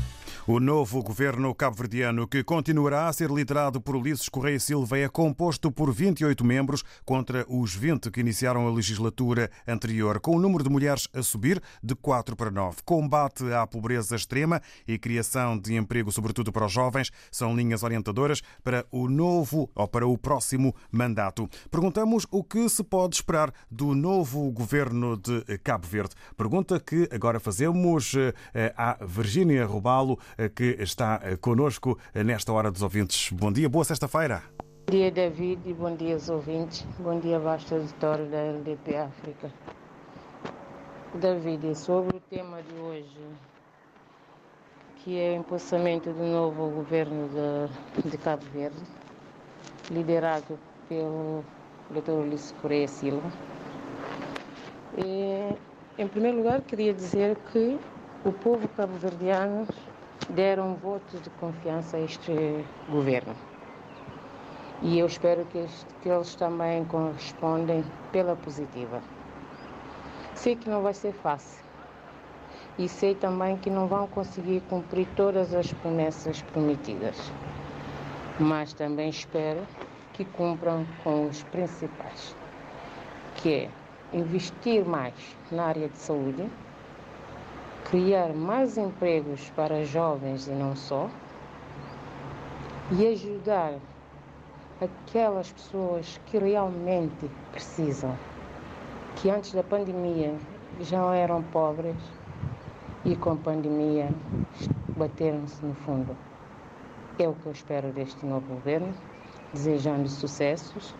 O 0.53 0.59
novo 0.59 1.01
governo 1.01 1.55
cabo-verdiano, 1.55 2.27
que 2.27 2.43
continuará 2.43 3.07
a 3.07 3.13
ser 3.13 3.31
liderado 3.31 3.79
por 3.79 3.95
Ulisses 3.95 4.27
Correia 4.27 4.59
Silva, 4.59 4.99
é 4.99 5.07
composto 5.07 5.71
por 5.71 5.93
28 5.93 6.43
membros 6.43 6.83
contra 7.05 7.45
os 7.47 7.73
20 7.73 8.11
que 8.11 8.19
iniciaram 8.19 8.67
a 8.67 8.69
legislatura 8.69 9.49
anterior, 9.65 10.19
com 10.19 10.35
o 10.35 10.39
número 10.41 10.61
de 10.61 10.69
mulheres 10.69 11.07
a 11.13 11.23
subir 11.23 11.63
de 11.81 11.95
4 11.95 12.35
para 12.35 12.51
9. 12.51 12.79
Combate 12.83 13.45
à 13.53 13.65
pobreza 13.65 14.13
extrema 14.13 14.61
e 14.85 14.99
criação 14.99 15.57
de 15.57 15.73
emprego, 15.73 16.11
sobretudo 16.11 16.51
para 16.51 16.65
os 16.65 16.71
jovens, 16.73 17.13
são 17.31 17.55
linhas 17.55 17.81
orientadoras 17.81 18.41
para 18.61 18.85
o 18.91 19.07
novo 19.07 19.71
ou 19.73 19.87
para 19.87 20.05
o 20.05 20.17
próximo 20.17 20.75
mandato. 20.91 21.49
Perguntamos 21.71 22.27
o 22.29 22.43
que 22.43 22.67
se 22.67 22.83
pode 22.83 23.15
esperar 23.15 23.53
do 23.71 23.95
novo 23.95 24.51
governo 24.51 25.15
de 25.15 25.57
Cabo 25.59 25.87
Verde. 25.87 26.13
Pergunta 26.35 26.77
que 26.77 27.07
agora 27.09 27.39
fazemos 27.39 28.15
à 28.75 28.97
Virgínia 29.05 29.65
Robalo 29.65 30.19
que 30.49 30.75
está 30.79 31.19
conosco 31.39 31.97
nesta 32.13 32.51
hora 32.51 32.71
dos 32.71 32.81
ouvintes. 32.81 33.31
Bom 33.31 33.51
dia, 33.51 33.69
boa 33.69 33.85
sexta-feira. 33.85 34.43
Bom 34.87 34.97
dia, 34.97 35.11
David, 35.11 35.61
e 35.65 35.73
bom 35.73 35.95
dia 35.95 36.15
aos 36.15 36.29
ouvintes. 36.29 36.85
Bom 36.99 37.19
dia, 37.19 37.39
vasto 37.39 37.75
auditório 37.75 38.25
da 38.25 38.37
LDP 38.37 38.97
África. 38.97 39.51
David, 41.13 41.75
sobre 41.75 42.17
o 42.17 42.19
tema 42.21 42.61
de 42.61 42.73
hoje, 42.79 43.19
que 44.97 45.19
é 45.19 45.31
o 45.31 45.35
empossamento 45.35 46.11
do 46.11 46.23
novo 46.23 46.69
governo 46.69 47.29
de, 47.29 48.09
de 48.09 48.17
Cabo 48.17 48.43
Verde, 48.53 48.81
liderado 49.89 50.57
pelo 50.87 51.43
Dr. 51.89 52.11
Ulisses 52.11 52.53
Correia 52.61 52.87
Silva. 52.87 53.31
E, 54.97 55.55
em 55.97 56.07
primeiro 56.07 56.37
lugar, 56.37 56.61
queria 56.61 56.93
dizer 56.93 57.37
que 57.51 57.79
o 58.23 58.31
povo 58.31 58.67
cabo-verdiano 58.69 59.67
deram 60.29 60.75
votos 60.75 61.21
de 61.21 61.29
confiança 61.31 61.97
a 61.97 62.01
este 62.01 62.65
governo. 62.89 63.35
E 64.81 64.97
eu 64.97 65.05
espero 65.05 65.45
que, 65.45 65.63
que 66.01 66.09
eles 66.09 66.35
também 66.35 66.83
correspondem 66.85 67.83
pela 68.11 68.35
positiva. 68.35 69.01
Sei 70.33 70.55
que 70.55 70.69
não 70.69 70.81
vai 70.81 70.93
ser 70.93 71.13
fácil. 71.13 71.63
E 72.79 72.87
sei 72.87 73.13
também 73.13 73.57
que 73.57 73.69
não 73.69 73.87
vão 73.87 74.07
conseguir 74.07 74.61
cumprir 74.61 75.07
todas 75.15 75.53
as 75.53 75.71
promessas 75.73 76.41
prometidas. 76.41 77.31
Mas 78.39 78.73
também 78.73 79.09
espero 79.09 79.61
que 80.13 80.25
cumpram 80.25 80.85
com 81.03 81.27
os 81.27 81.43
principais, 81.43 82.35
que 83.35 83.53
é 83.53 83.69
investir 84.13 84.83
mais 84.83 85.13
na 85.51 85.65
área 85.65 85.87
de 85.87 85.97
saúde, 85.97 86.49
criar 87.85 88.33
mais 88.33 88.77
empregos 88.77 89.49
para 89.55 89.83
jovens 89.83 90.47
e 90.47 90.51
não 90.51 90.75
só, 90.75 91.09
e 92.91 93.07
ajudar 93.07 93.73
aquelas 94.81 95.51
pessoas 95.51 96.19
que 96.25 96.37
realmente 96.37 97.29
precisam, 97.51 98.15
que 99.15 99.29
antes 99.29 99.53
da 99.53 99.63
pandemia 99.63 100.33
já 100.81 101.15
eram 101.15 101.43
pobres 101.43 101.95
e 103.05 103.15
com 103.15 103.31
a 103.31 103.35
pandemia 103.35 104.09
bateram-se 104.97 105.63
no 105.65 105.73
fundo. 105.73 106.15
É 107.19 107.27
o 107.27 107.33
que 107.33 107.45
eu 107.45 107.51
espero 107.51 107.89
deste 107.89 108.25
novo 108.25 108.55
governo, 108.55 108.93
desejando 109.53 110.07
sucessos 110.07 110.95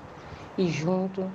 e 0.57 0.67
junto, 0.67 1.29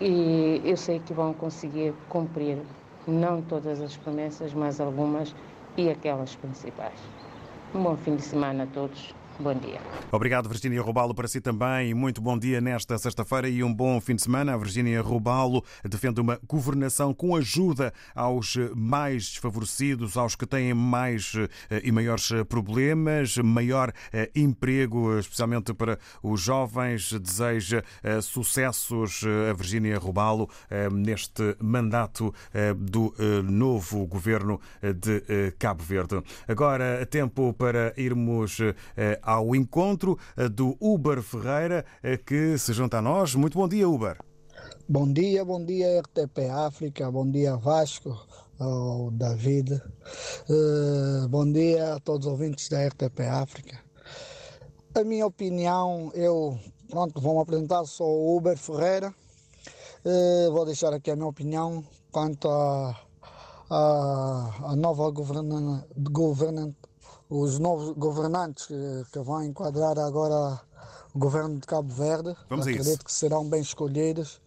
e 0.00 0.60
eu 0.64 0.76
sei 0.76 0.98
que 1.00 1.12
vão 1.12 1.34
conseguir 1.34 1.94
cumprir 2.08 2.58
não 3.06 3.42
todas 3.42 3.80
as 3.80 3.96
promessas, 3.96 4.54
mas 4.54 4.80
algumas 4.80 5.34
e 5.76 5.90
aquelas 5.90 6.36
principais. 6.36 7.12
Um 7.74 7.82
bom 7.82 7.96
fim 7.96 8.16
de 8.16 8.22
semana 8.22 8.64
a 8.64 8.66
todos. 8.68 9.16
Bom 9.40 9.54
dia. 9.54 9.80
Obrigado, 10.10 10.48
Virginia 10.48 10.82
Rubalo, 10.82 11.14
para 11.14 11.26
si 11.26 11.40
também. 11.40 11.94
Muito 11.94 12.20
bom 12.20 12.38
dia 12.38 12.60
nesta 12.60 12.98
sexta-feira 12.98 13.48
e 13.48 13.64
um 13.64 13.72
bom 13.72 14.00
fim 14.00 14.14
de 14.14 14.22
semana. 14.22 14.52
A 14.52 14.56
Virginia 14.56 15.00
Rubalo 15.00 15.64
defende 15.88 16.20
uma 16.20 16.38
governação 16.46 17.14
com 17.14 17.34
ajuda 17.34 17.92
aos 18.14 18.56
mais 18.74 19.30
desfavorecidos, 19.30 20.16
aos 20.16 20.36
que 20.36 20.46
têm 20.46 20.74
mais 20.74 21.32
eh, 21.70 21.80
e 21.82 21.90
maiores 21.90 22.30
problemas, 22.48 23.38
maior 23.38 23.92
eh, 24.12 24.30
emprego, 24.34 25.18
especialmente 25.18 25.72
para 25.72 25.98
os 26.22 26.40
jovens. 26.40 27.12
Deseja 27.12 27.82
eh, 28.02 28.20
sucessos 28.20 29.22
a 29.50 29.52
Virginia 29.54 29.98
Rubalo 29.98 30.48
neste 30.92 31.56
mandato 31.60 32.34
do 32.76 33.14
novo 33.44 34.06
governo 34.06 34.60
de 34.82 35.52
Cabo 35.58 35.82
Verde. 35.82 36.22
Agora, 36.46 37.06
tempo 37.06 37.52
para 37.52 37.92
irmos 37.96 38.58
ao 39.22 39.54
encontro 39.54 40.18
eh, 40.36 40.48
do 40.48 40.76
Uber 40.80 41.22
Ferreira, 41.22 41.84
eh, 42.02 42.16
que 42.16 42.58
se 42.58 42.72
junta 42.72 42.98
a 42.98 43.02
nós. 43.02 43.34
Muito 43.34 43.56
bom 43.56 43.68
dia, 43.68 43.88
Uber. 43.88 44.18
Bom 44.88 45.10
dia, 45.10 45.44
bom 45.44 45.64
dia, 45.64 46.00
RTP 46.00 46.50
África, 46.50 47.10
bom 47.10 47.30
dia, 47.30 47.56
Vasco, 47.56 48.20
oh, 48.60 49.10
David. 49.12 49.80
Uh, 50.48 51.28
bom 51.28 51.50
dia 51.50 51.94
a 51.94 52.00
todos 52.00 52.26
os 52.26 52.32
ouvintes 52.32 52.68
da 52.68 52.86
RTP 52.86 53.20
África. 53.20 53.78
A 54.94 55.04
minha 55.04 55.26
opinião, 55.26 56.10
eu, 56.14 56.58
pronto, 56.90 57.20
vou 57.20 57.36
me 57.36 57.42
apresentar, 57.42 57.84
sou 57.86 58.06
o 58.06 58.36
Uber 58.36 58.58
Ferreira. 58.58 59.14
Uh, 60.04 60.52
vou 60.52 60.66
deixar 60.66 60.92
aqui 60.92 61.10
a 61.10 61.16
minha 61.16 61.28
opinião 61.28 61.82
quanto 62.10 62.48
à 62.48 63.00
a, 63.70 63.74
a, 63.74 64.72
a, 64.72 64.76
nova 64.76 65.10
governante, 65.10 65.86
governante 65.96 66.76
os 67.32 67.58
novos 67.58 67.96
governantes 67.96 68.66
que, 68.66 68.74
que 69.10 69.18
vão 69.20 69.42
enquadrar 69.42 69.98
agora 69.98 70.60
o 71.14 71.18
governo 71.18 71.58
de 71.58 71.66
Cabo 71.66 71.92
Verde. 71.92 72.36
Vamos 72.50 72.66
Acredito 72.66 73.04
que 73.04 73.12
serão 73.12 73.48
bem 73.48 73.62
escolhidos, 73.62 74.40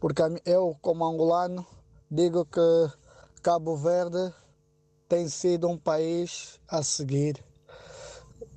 porque 0.00 0.22
eu, 0.44 0.76
como 0.82 1.06
angolano, 1.06 1.64
digo 2.10 2.44
que 2.44 2.60
Cabo 3.40 3.76
Verde 3.76 4.34
tem 5.08 5.28
sido 5.28 5.68
um 5.68 5.78
país 5.78 6.58
a 6.66 6.82
seguir. 6.82 7.42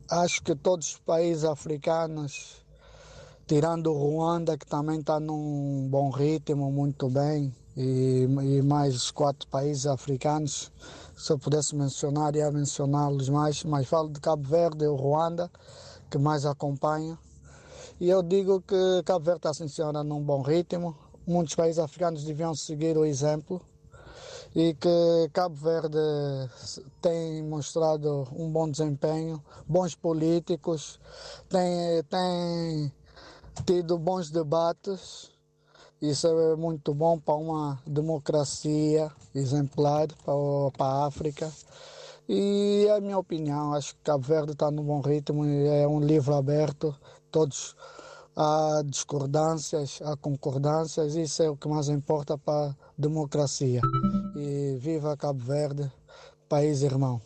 Acho 0.10 0.42
que 0.44 0.56
todos 0.56 0.94
os 0.94 0.98
países 0.98 1.46
africanos, 1.46 2.66
tirando 3.48 3.94
o 3.94 3.98
Ruanda, 3.98 4.58
que 4.58 4.66
também 4.66 5.00
está 5.00 5.20
num 5.20 5.88
bom 5.90 6.10
ritmo, 6.10 6.72
muito 6.72 7.10
bem, 7.10 7.56
e, 7.78 8.24
e 8.24 8.62
mais 8.62 9.12
quatro 9.12 9.48
países 9.48 9.86
africanos, 9.86 10.72
se 11.22 11.32
eu 11.32 11.38
pudesse 11.38 11.76
mencionar, 11.76 12.36
ia 12.36 12.52
mencioná-los 12.52 13.30
mais, 13.30 13.64
mas 13.64 13.88
falo 13.88 14.10
de 14.10 14.20
Cabo 14.20 14.42
Verde 14.42 14.86
e 14.86 14.88
Ruanda, 14.88 15.52
que 16.10 16.18
mais 16.18 16.48
acompanho. 16.48 17.16
E 18.00 18.10
eu 18.10 18.24
digo 18.24 18.60
que 18.62 19.04
Cabo 19.06 19.24
Verde 19.24 19.38
está, 19.38 19.54
sim, 19.54 19.68
senhora, 19.68 20.04
num 20.04 20.20
bom 20.20 20.42
ritmo. 20.42 20.98
Muitos 21.28 21.54
países 21.54 21.78
africanos 21.78 22.24
deviam 22.24 22.56
seguir 22.56 22.98
o 22.98 23.06
exemplo 23.06 23.62
e 24.56 24.74
que 24.74 25.30
Cabo 25.32 25.54
Verde 25.54 26.50
tem 27.00 27.44
mostrado 27.44 28.28
um 28.36 28.52
bom 28.52 28.68
desempenho, 28.68 29.44
bons 29.68 29.94
políticos, 29.94 31.00
tem, 31.48 32.04
tem 32.10 32.92
tido 33.64 34.00
bons 34.00 34.32
debates 34.32 35.31
isso 36.02 36.28
é 36.28 36.56
muito 36.56 36.96
bom 36.96 37.20
para 37.20 37.36
uma 37.36 37.80
democracia 37.86 39.12
exemplar 39.36 40.08
para, 40.26 40.86
a 40.86 41.06
África. 41.06 41.52
E 42.28 42.86
é 42.88 42.96
a 42.96 43.02
minha 43.02 43.18
opinião, 43.18 43.74
acho 43.74 43.94
que 43.96 44.02
Cabo 44.04 44.26
Verde 44.26 44.54
está 44.54 44.72
num 44.72 44.84
bom 44.84 45.02
ritmo, 45.02 45.46
é 45.46 45.88
um 45.88 46.00
livro 46.00 46.34
aberto, 46.34 46.96
todos 47.30 47.76
há 48.36 48.82
discordâncias, 48.86 50.00
há 50.04 50.16
concordâncias, 50.16 51.16
isso 51.16 51.44
é 51.44 51.50
o 51.50 51.58
que 51.58 51.68
mais 51.68 51.88
importa 51.90 52.38
para 52.38 52.70
a 52.70 52.76
democracia. 52.98 53.82
E 54.36 54.78
viva 54.80 55.16
Cabo 55.18 55.44
Verde, 55.44 55.92
país 56.50 56.82
irmão. 56.82 57.22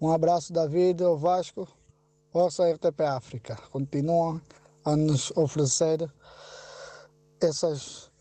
Um 0.00 0.10
abraço 0.12 0.52
David, 0.52 1.02
o 1.02 1.16
Vasco, 1.16 1.66
Força 2.30 2.70
RTP 2.70 3.00
África. 3.02 3.58
Continuam 3.70 4.40
a 4.84 4.96
nos 4.96 5.32
oferecer 5.36 6.08
essas 7.42 8.11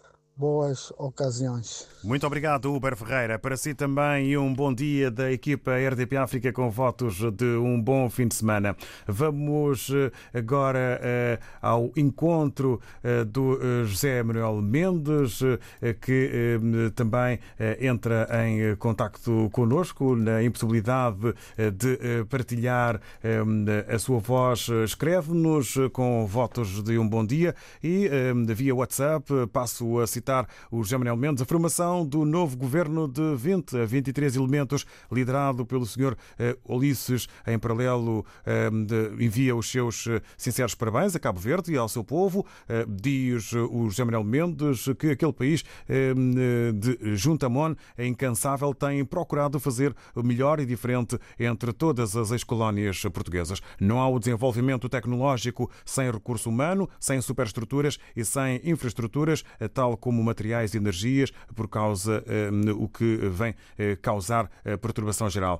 boas 0.41 0.91
ocasiões. 0.97 1.87
Muito 2.03 2.25
obrigado, 2.25 2.73
Uber 2.73 2.95
Ferreira. 2.95 3.37
Para 3.37 3.55
si 3.55 3.75
também 3.75 4.35
um 4.35 4.51
bom 4.51 4.73
dia 4.73 5.11
da 5.11 5.31
equipa 5.31 5.71
RDP 5.77 6.17
África 6.17 6.51
com 6.51 6.67
votos 6.67 7.17
de 7.31 7.45
um 7.57 7.79
bom 7.79 8.09
fim 8.09 8.27
de 8.27 8.33
semana. 8.33 8.75
Vamos 9.05 9.91
eh, 9.91 10.11
agora 10.33 10.99
eh, 11.03 11.39
ao 11.61 11.91
encontro 11.95 12.81
eh, 13.03 13.23
do 13.23 13.85
José 13.85 14.23
Manuel 14.23 14.63
Mendes, 14.63 15.41
que 16.01 16.59
também 16.95 17.39
entra 17.79 18.27
em 18.43 18.75
contacto 18.77 19.47
conosco 19.51 20.15
na 20.15 20.41
impossibilidade 20.41 21.35
de 21.75 22.25
partilhar 22.29 22.99
a 23.87 23.99
sua 23.99 24.19
voz. 24.19 24.69
Escreve-nos 24.85 25.75
com 25.93 26.25
votos 26.25 26.81
de 26.81 26.97
um 26.97 27.07
bom 27.07 27.23
dia 27.23 27.53
e 27.83 28.09
via 28.55 28.73
WhatsApp 28.73 29.25
passo 29.51 29.99
a 29.99 30.07
citar 30.07 30.30
o 30.71 30.83
José 30.83 30.97
Manuel 30.97 31.17
Mendes, 31.17 31.41
a 31.41 31.45
formação 31.45 32.05
do 32.05 32.23
novo 32.25 32.55
governo 32.57 33.07
de 33.07 33.35
20 33.35 33.77
a 33.77 33.85
23 33.85 34.35
elementos, 34.35 34.85
liderado 35.11 35.65
pelo 35.65 35.85
Sr. 35.85 36.15
Eh, 36.39 36.57
Ulisses, 36.67 37.27
em 37.45 37.59
paralelo, 37.59 38.25
eh, 38.45 38.69
envia 39.19 39.55
os 39.55 39.69
seus 39.69 40.07
eh, 40.07 40.21
sinceros 40.37 40.75
parabéns 40.75 41.15
a 41.15 41.19
Cabo 41.19 41.39
Verde 41.39 41.73
e 41.73 41.77
ao 41.77 41.89
seu 41.89 42.03
povo. 42.03 42.45
Diz 42.87 43.53
o 43.53 43.89
José 43.89 44.03
Manuel 44.03 44.23
Mendes 44.23 44.85
que 44.97 45.11
aquele 45.11 45.33
país 45.33 45.63
de 45.87 47.15
Juntamon 47.15 47.75
é 47.97 48.05
incansável, 48.05 48.73
tem 48.73 49.03
procurado 49.03 49.59
fazer 49.59 49.95
o 50.15 50.23
melhor 50.23 50.59
e 50.59 50.65
diferente 50.65 51.19
entre 51.39 51.73
todas 51.73 52.15
as 52.15 52.31
ex-colónias 52.31 53.01
portuguesas. 53.13 53.61
Não 53.79 53.99
há 53.99 54.07
o 54.07 54.19
desenvolvimento 54.19 54.87
tecnológico 54.87 55.69
sem 55.85 56.09
recurso 56.09 56.49
humano, 56.49 56.89
sem 56.99 57.19
superestruturas 57.21 57.97
e 58.15 58.23
sem 58.23 58.61
infraestruturas, 58.63 59.43
tal 59.73 59.97
como 59.97 60.20
como 60.21 60.23
materiais 60.23 60.73
e 60.73 60.77
energias, 60.77 61.31
por 61.55 61.67
causa 61.67 62.23
o 62.77 62.87
que 62.87 63.17
vem 63.29 63.55
causar 64.01 64.49
perturbação 64.79 65.29
geral. 65.29 65.59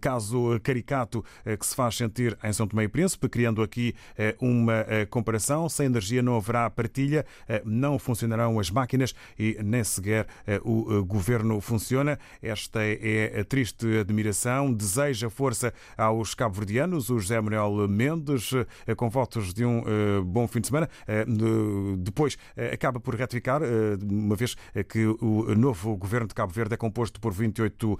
Caso 0.00 0.58
caricato 0.62 1.24
que 1.58 1.66
se 1.66 1.74
faz 1.74 1.96
sentir 1.96 2.36
em 2.42 2.52
São 2.52 2.66
Tomé 2.66 2.84
e 2.84 2.88
Príncipe, 2.88 3.28
criando 3.28 3.62
aqui 3.62 3.94
uma 4.40 4.84
comparação, 5.10 5.68
sem 5.68 5.86
energia 5.86 6.22
não 6.22 6.36
haverá 6.36 6.68
partilha, 6.70 7.26
não 7.64 7.98
funcionarão 7.98 8.58
as 8.58 8.70
máquinas 8.70 9.14
e 9.38 9.58
nem 9.62 9.84
sequer 9.84 10.26
o 10.62 11.04
governo 11.04 11.60
funciona. 11.60 12.18
Esta 12.42 12.80
é 12.82 13.40
a 13.40 13.44
triste 13.44 13.98
admiração. 13.98 14.72
Deseja 14.72 15.28
força 15.28 15.72
aos 15.96 16.34
cabo-verdianos, 16.34 17.10
o 17.10 17.18
José 17.18 17.40
Manuel 17.40 17.86
Mendes, 17.88 18.50
com 18.96 19.10
votos 19.10 19.52
de 19.52 19.64
um 19.64 19.82
bom 20.24 20.48
fim 20.48 20.60
de 20.60 20.68
semana. 20.68 20.88
Depois 21.98 22.38
acaba 22.72 22.98
por 22.98 23.14
retificar, 23.14 23.60
uma 24.02 24.36
vez 24.36 24.56
que 24.88 25.06
o 25.06 25.54
novo 25.54 25.96
governo 25.96 26.28
de 26.28 26.34
Cabo 26.34 26.52
Verde 26.52 26.74
é 26.74 26.76
composto 26.76 27.20
por 27.20 27.32
28 27.32 27.98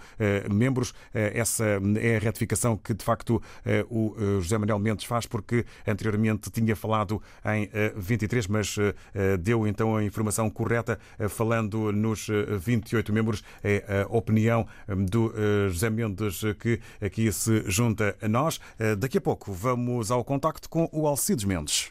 membros. 0.50 0.94
Essa 1.12 1.81
é 2.00 2.16
a 2.16 2.20
retificação 2.20 2.77
que, 2.77 2.94
de 2.94 3.05
facto, 3.05 3.42
o 3.88 4.14
José 4.40 4.59
Manuel 4.59 4.79
Mendes 4.79 5.05
faz, 5.05 5.27
porque 5.27 5.64
anteriormente 5.87 6.50
tinha 6.50 6.74
falado 6.74 7.22
em 7.44 7.68
23, 7.96 8.46
mas 8.46 8.77
deu 9.40 9.66
então 9.66 9.96
a 9.96 10.05
informação 10.05 10.48
correta, 10.50 10.98
falando 11.29 11.92
nos 11.92 12.29
28 12.61 13.12
membros. 13.12 13.42
É 13.62 14.03
a 14.03 14.16
opinião 14.16 14.66
do 15.09 15.33
José 15.68 15.90
Mendes 15.90 16.40
que 16.59 16.81
aqui 17.00 17.31
se 17.33 17.64
junta 17.70 18.16
a 18.20 18.29
nós. 18.29 18.61
Daqui 18.98 19.18
a 19.18 19.20
pouco 19.20 19.53
vamos 19.53 20.11
ao 20.11 20.24
contacto 20.24 20.68
com 20.68 20.88
o 20.92 21.07
Alcides 21.07 21.44
Mendes. 21.44 21.90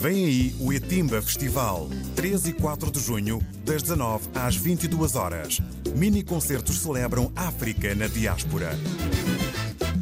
Vem 0.00 0.24
aí 0.24 0.56
o 0.58 0.72
Etimba 0.72 1.20
Festival, 1.20 1.86
3 2.16 2.46
e 2.46 2.52
4 2.54 2.90
de 2.90 2.98
junho, 2.98 3.38
das 3.66 3.82
19 3.82 4.30
às 4.34 4.56
22 4.56 5.14
horas. 5.14 5.60
Mini 5.94 6.22
concertos 6.22 6.80
celebram 6.80 7.30
África 7.36 7.94
na 7.94 8.06
diáspora. 8.06 8.70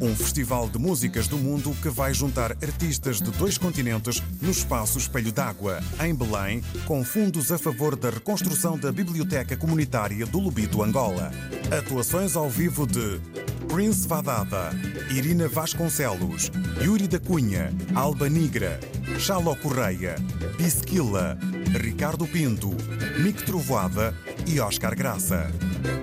Um 0.00 0.14
festival 0.14 0.68
de 0.68 0.78
músicas 0.78 1.26
do 1.26 1.36
mundo 1.36 1.74
que 1.82 1.88
vai 1.88 2.14
juntar 2.14 2.52
artistas 2.52 3.20
de 3.20 3.32
dois 3.32 3.58
continentes 3.58 4.22
no 4.40 4.52
espaço 4.52 4.98
Espelho 4.98 5.32
d'Água, 5.32 5.80
em 6.00 6.14
Belém, 6.14 6.62
com 6.86 7.04
fundos 7.04 7.50
a 7.50 7.58
favor 7.58 7.96
da 7.96 8.10
reconstrução 8.10 8.78
da 8.78 8.92
Biblioteca 8.92 9.56
Comunitária 9.56 10.24
do 10.24 10.38
Lubito, 10.38 10.80
Angola. 10.80 11.32
Atuações 11.76 12.36
ao 12.36 12.48
vivo 12.48 12.86
de 12.86 13.20
Prince 13.68 14.08
Vadada, 14.08 14.70
Irina 15.10 15.46
Vasconcelos, 15.46 16.50
Yuri 16.82 17.06
da 17.06 17.20
Cunha, 17.20 17.70
Alba 17.94 18.26
Nigra, 18.28 18.80
Chalo 19.18 19.54
Correia, 19.56 20.16
Bisquila, 20.56 21.38
Ricardo 21.74 22.26
Pinto, 22.26 22.74
Mick 23.18 23.44
Trovoada 23.44 24.14
e 24.46 24.58
Oscar 24.58 24.96
Graça. 24.96 25.52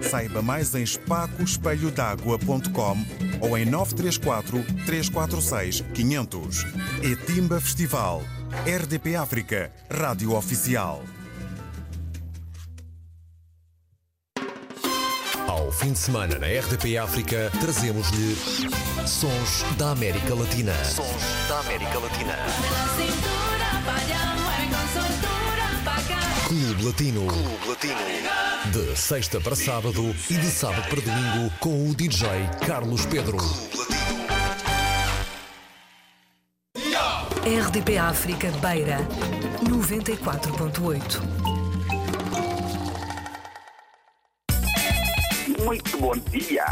Saiba 0.02 0.44
mais 0.44 0.76
em 0.76 0.84
espacoespelhodagua.com 0.84 2.98
ou 3.42 3.58
em 3.58 3.66
934 3.66 4.64
346 4.86 5.84
500. 5.94 6.68
Etimba 7.02 7.60
Festival. 7.60 8.22
RDP 8.66 9.16
África, 9.16 9.72
Rádio 9.90 10.34
Oficial. 10.34 11.04
Ao 15.66 15.72
fim 15.72 15.94
de 15.94 15.98
semana 15.98 16.38
na 16.38 16.46
RDP 16.46 16.96
África, 16.96 17.52
trazemos-lhe 17.60 18.36
Sons 19.08 19.66
da 19.80 19.90
América 19.90 20.36
Latina. 20.36 20.72
Sons 20.86 21.08
da 21.50 21.60
América 21.62 21.98
Latina. 21.98 22.38
Clube 26.48 26.84
Latino. 26.84 27.26
Clube 27.26 27.68
Latino. 27.68 27.96
De 28.72 28.96
sexta 28.96 29.42
para 29.42 29.56
sábado 29.56 30.16
e 30.30 30.34
de 30.36 30.52
sábado 30.52 30.88
para 30.88 31.02
domingo 31.02 31.52
com 31.60 31.90
o 31.90 31.96
DJ 31.96 32.30
Carlos 32.68 33.04
Pedro. 33.08 33.38
RDP 37.44 37.98
África 37.98 38.52
Beira 38.62 39.00
94.8 39.64 41.45
Muito 45.66 45.98
bom 45.98 46.14
dia. 46.30 46.64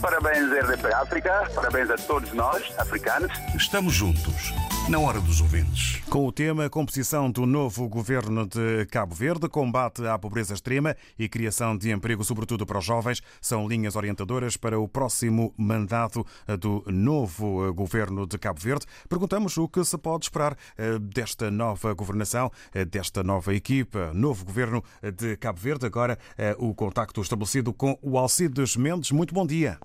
Parabéns, 0.00 0.50
RDP 0.50 0.92
África. 0.92 1.48
Parabéns 1.54 1.88
a 1.88 1.94
todos 1.94 2.32
nós, 2.32 2.60
africanos. 2.78 3.30
Estamos 3.54 3.94
juntos, 3.94 4.52
na 4.90 4.98
hora 4.98 5.20
dos 5.20 5.40
ouvintes. 5.40 6.00
Com 6.10 6.26
o 6.26 6.32
tema 6.32 6.68
Composição 6.68 7.30
do 7.30 7.46
novo 7.46 7.88
governo 7.88 8.44
de 8.44 8.84
Cabo 8.86 9.14
Verde, 9.14 9.48
combate 9.48 10.04
à 10.04 10.18
pobreza 10.18 10.52
extrema 10.52 10.96
e 11.16 11.28
criação 11.28 11.78
de 11.78 11.92
emprego, 11.92 12.24
sobretudo 12.24 12.66
para 12.66 12.78
os 12.78 12.84
jovens, 12.84 13.22
são 13.40 13.68
linhas 13.68 13.94
orientadoras 13.94 14.56
para 14.56 14.80
o 14.80 14.88
próximo 14.88 15.54
mandato 15.56 16.26
do 16.58 16.82
novo 16.88 17.72
governo 17.72 18.26
de 18.26 18.36
Cabo 18.36 18.58
Verde. 18.58 18.84
Perguntamos 19.08 19.56
o 19.58 19.68
que 19.68 19.84
se 19.84 19.96
pode 19.96 20.24
esperar 20.24 20.56
eh, 20.76 20.98
desta 20.98 21.52
nova 21.52 21.94
governação, 21.94 22.50
eh, 22.74 22.84
desta 22.84 23.22
nova 23.22 23.54
equipa, 23.54 24.12
novo 24.12 24.44
governo 24.44 24.82
de 25.16 25.36
Cabo 25.36 25.60
Verde. 25.60 25.86
Agora, 25.86 26.18
eh, 26.36 26.56
o 26.58 26.74
contacto 26.74 27.20
estabelecido 27.20 27.72
com 27.72 27.96
o 28.02 28.18
Alcides 28.18 28.76
Mendes. 28.76 29.12
Muito 29.12 29.32
bom 29.32 29.46
dia. 29.46 29.78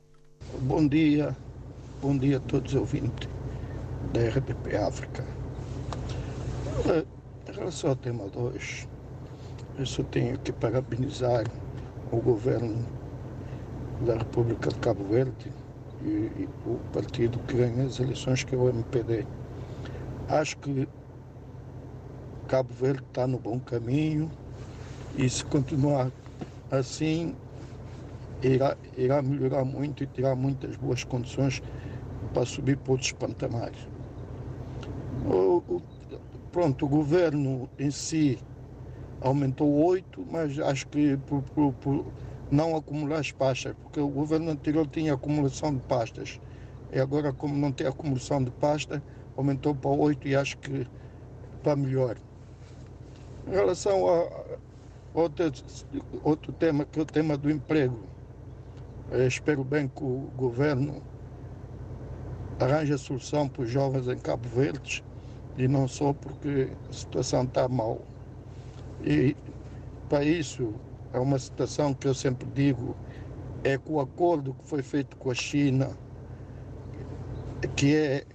Bom 0.61 0.87
dia, 0.87 1.37
bom 2.01 2.17
dia 2.17 2.37
a 2.37 2.39
todos 2.39 2.73
os 2.73 2.79
ouvintes 2.79 3.29
da 4.13 4.21
RDP 4.21 4.75
África. 4.77 5.23
Em 7.47 7.51
relação 7.53 7.91
ao 7.91 7.95
tema 7.95 8.27
2, 8.29 8.87
eu 9.77 9.85
só 9.85 10.03
tenho 10.03 10.37
que 10.39 10.51
parabenizar 10.51 11.45
o 12.11 12.17
governo 12.17 12.85
da 14.05 14.17
República 14.17 14.69
de 14.69 14.79
Cabo 14.79 15.03
Verde 15.05 15.51
e, 16.03 16.07
e 16.07 16.49
o 16.65 16.77
partido 16.91 17.39
que 17.47 17.55
ganha 17.55 17.85
as 17.85 17.99
eleições, 17.99 18.43
que 18.43 18.55
é 18.55 18.57
o 18.57 18.69
MPD. 18.69 19.25
Acho 20.27 20.57
que 20.57 20.87
Cabo 22.47 22.73
Verde 22.73 23.03
está 23.07 23.25
no 23.25 23.39
bom 23.39 23.59
caminho 23.59 24.29
e 25.17 25.29
se 25.29 25.43
continuar 25.45 26.11
assim, 26.71 27.35
irá, 28.43 28.75
irá 28.97 29.21
melhorar 29.21 29.63
muito 29.63 30.03
e 30.03 30.07
terá 30.07 30.35
muitas 30.35 30.75
boas 30.75 31.03
condições 31.03 31.61
para 32.33 32.45
subir 32.45 32.77
para 32.77 32.91
outros 32.91 33.11
patamares. 33.13 33.94
O, 35.23 35.57
o, 35.75 35.81
pronto, 36.51 36.85
o 36.85 36.89
governo 36.89 37.69
em 37.79 37.91
si 37.91 38.39
aumentou 39.21 39.71
oito, 39.85 40.25
mas 40.31 40.59
acho 40.59 40.87
que 40.87 41.17
por, 41.17 41.41
por- 41.53 41.73
por 41.73 42.13
não 42.51 42.75
acumular 42.75 43.19
as 43.19 43.31
pastas, 43.31 43.75
porque 43.81 43.99
o 43.99 44.07
governo 44.07 44.51
anterior 44.51 44.87
tinha 44.87 45.13
acumulação 45.13 45.73
de 45.75 45.81
pastas. 45.81 46.39
E 46.93 46.99
agora, 46.99 47.33
como 47.33 47.55
não 47.55 47.71
tem 47.71 47.87
acumulação 47.87 48.43
de 48.43 48.51
pasta, 48.51 49.03
aumentou 49.35 49.73
para 49.75 49.89
oito 49.91 50.27
e 50.27 50.35
acho 50.35 50.57
que 50.57 50.85
para 51.63 51.75
melhor. 51.75 52.17
Em 53.47 53.51
relação 53.51 54.07
a 54.07 54.27
outro, 55.13 55.51
outro 56.23 56.53
tema, 56.53 56.85
que 56.85 56.99
é 56.99 57.01
o 57.01 57.05
tema 57.05 57.37
do 57.37 57.49
emprego, 57.49 58.07
espero 59.27 59.63
bem 59.63 59.87
que 59.87 60.03
o 60.03 60.29
governo 60.35 61.01
arranje 62.59 62.93
a 62.93 62.97
solução 62.97 63.47
para 63.47 63.63
os 63.63 63.69
jovens 63.69 64.07
em 64.07 64.17
Cabo 64.17 64.47
Verde 64.49 65.03
e 65.57 65.67
não 65.67 65.87
só 65.87 66.13
porque 66.13 66.69
a 66.89 66.93
situação 66.93 67.43
está 67.43 67.67
mal. 67.67 68.01
E 69.03 69.35
para 70.09 70.23
isso 70.23 70.73
é 71.13 71.19
uma 71.19 71.39
situação 71.39 71.93
que 71.93 72.07
eu 72.07 72.13
sempre 72.13 72.47
digo, 72.53 72.95
é 73.63 73.77
que 73.77 73.91
o 73.91 73.99
acordo 73.99 74.53
que 74.53 74.67
foi 74.67 74.81
feito 74.81 75.17
com 75.17 75.31
a 75.31 75.35
China, 75.35 75.89
que 77.75 77.95
é 77.95 78.25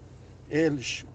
eles 0.49 1.07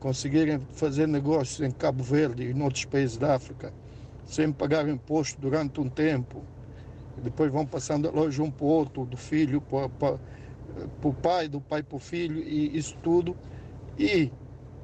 conseguirem 0.00 0.58
fazer 0.72 1.06
negócios 1.06 1.66
em 1.66 1.70
Cabo 1.70 2.02
Verde 2.02 2.42
e 2.44 2.50
em 2.50 2.62
outros 2.62 2.84
países 2.84 3.16
da 3.16 3.34
África 3.34 3.72
sem 4.26 4.50
pagar 4.52 4.88
imposto 4.88 5.40
durante 5.40 5.80
um 5.80 5.88
tempo, 5.88 6.42
depois 7.22 7.52
vão 7.52 7.64
passando 7.64 8.08
a 8.08 8.10
loja 8.10 8.42
um 8.42 8.50
para 8.50 8.64
o 8.64 8.68
outro, 8.68 9.04
do 9.04 9.16
filho 9.16 9.60
para, 9.60 9.88
para, 9.88 10.18
para 11.00 11.10
o 11.10 11.14
pai, 11.14 11.48
do 11.48 11.60
pai 11.60 11.82
para 11.82 11.96
o 11.96 12.00
filho, 12.00 12.38
e 12.40 12.76
isso 12.76 12.96
tudo. 13.02 13.36
E 13.98 14.30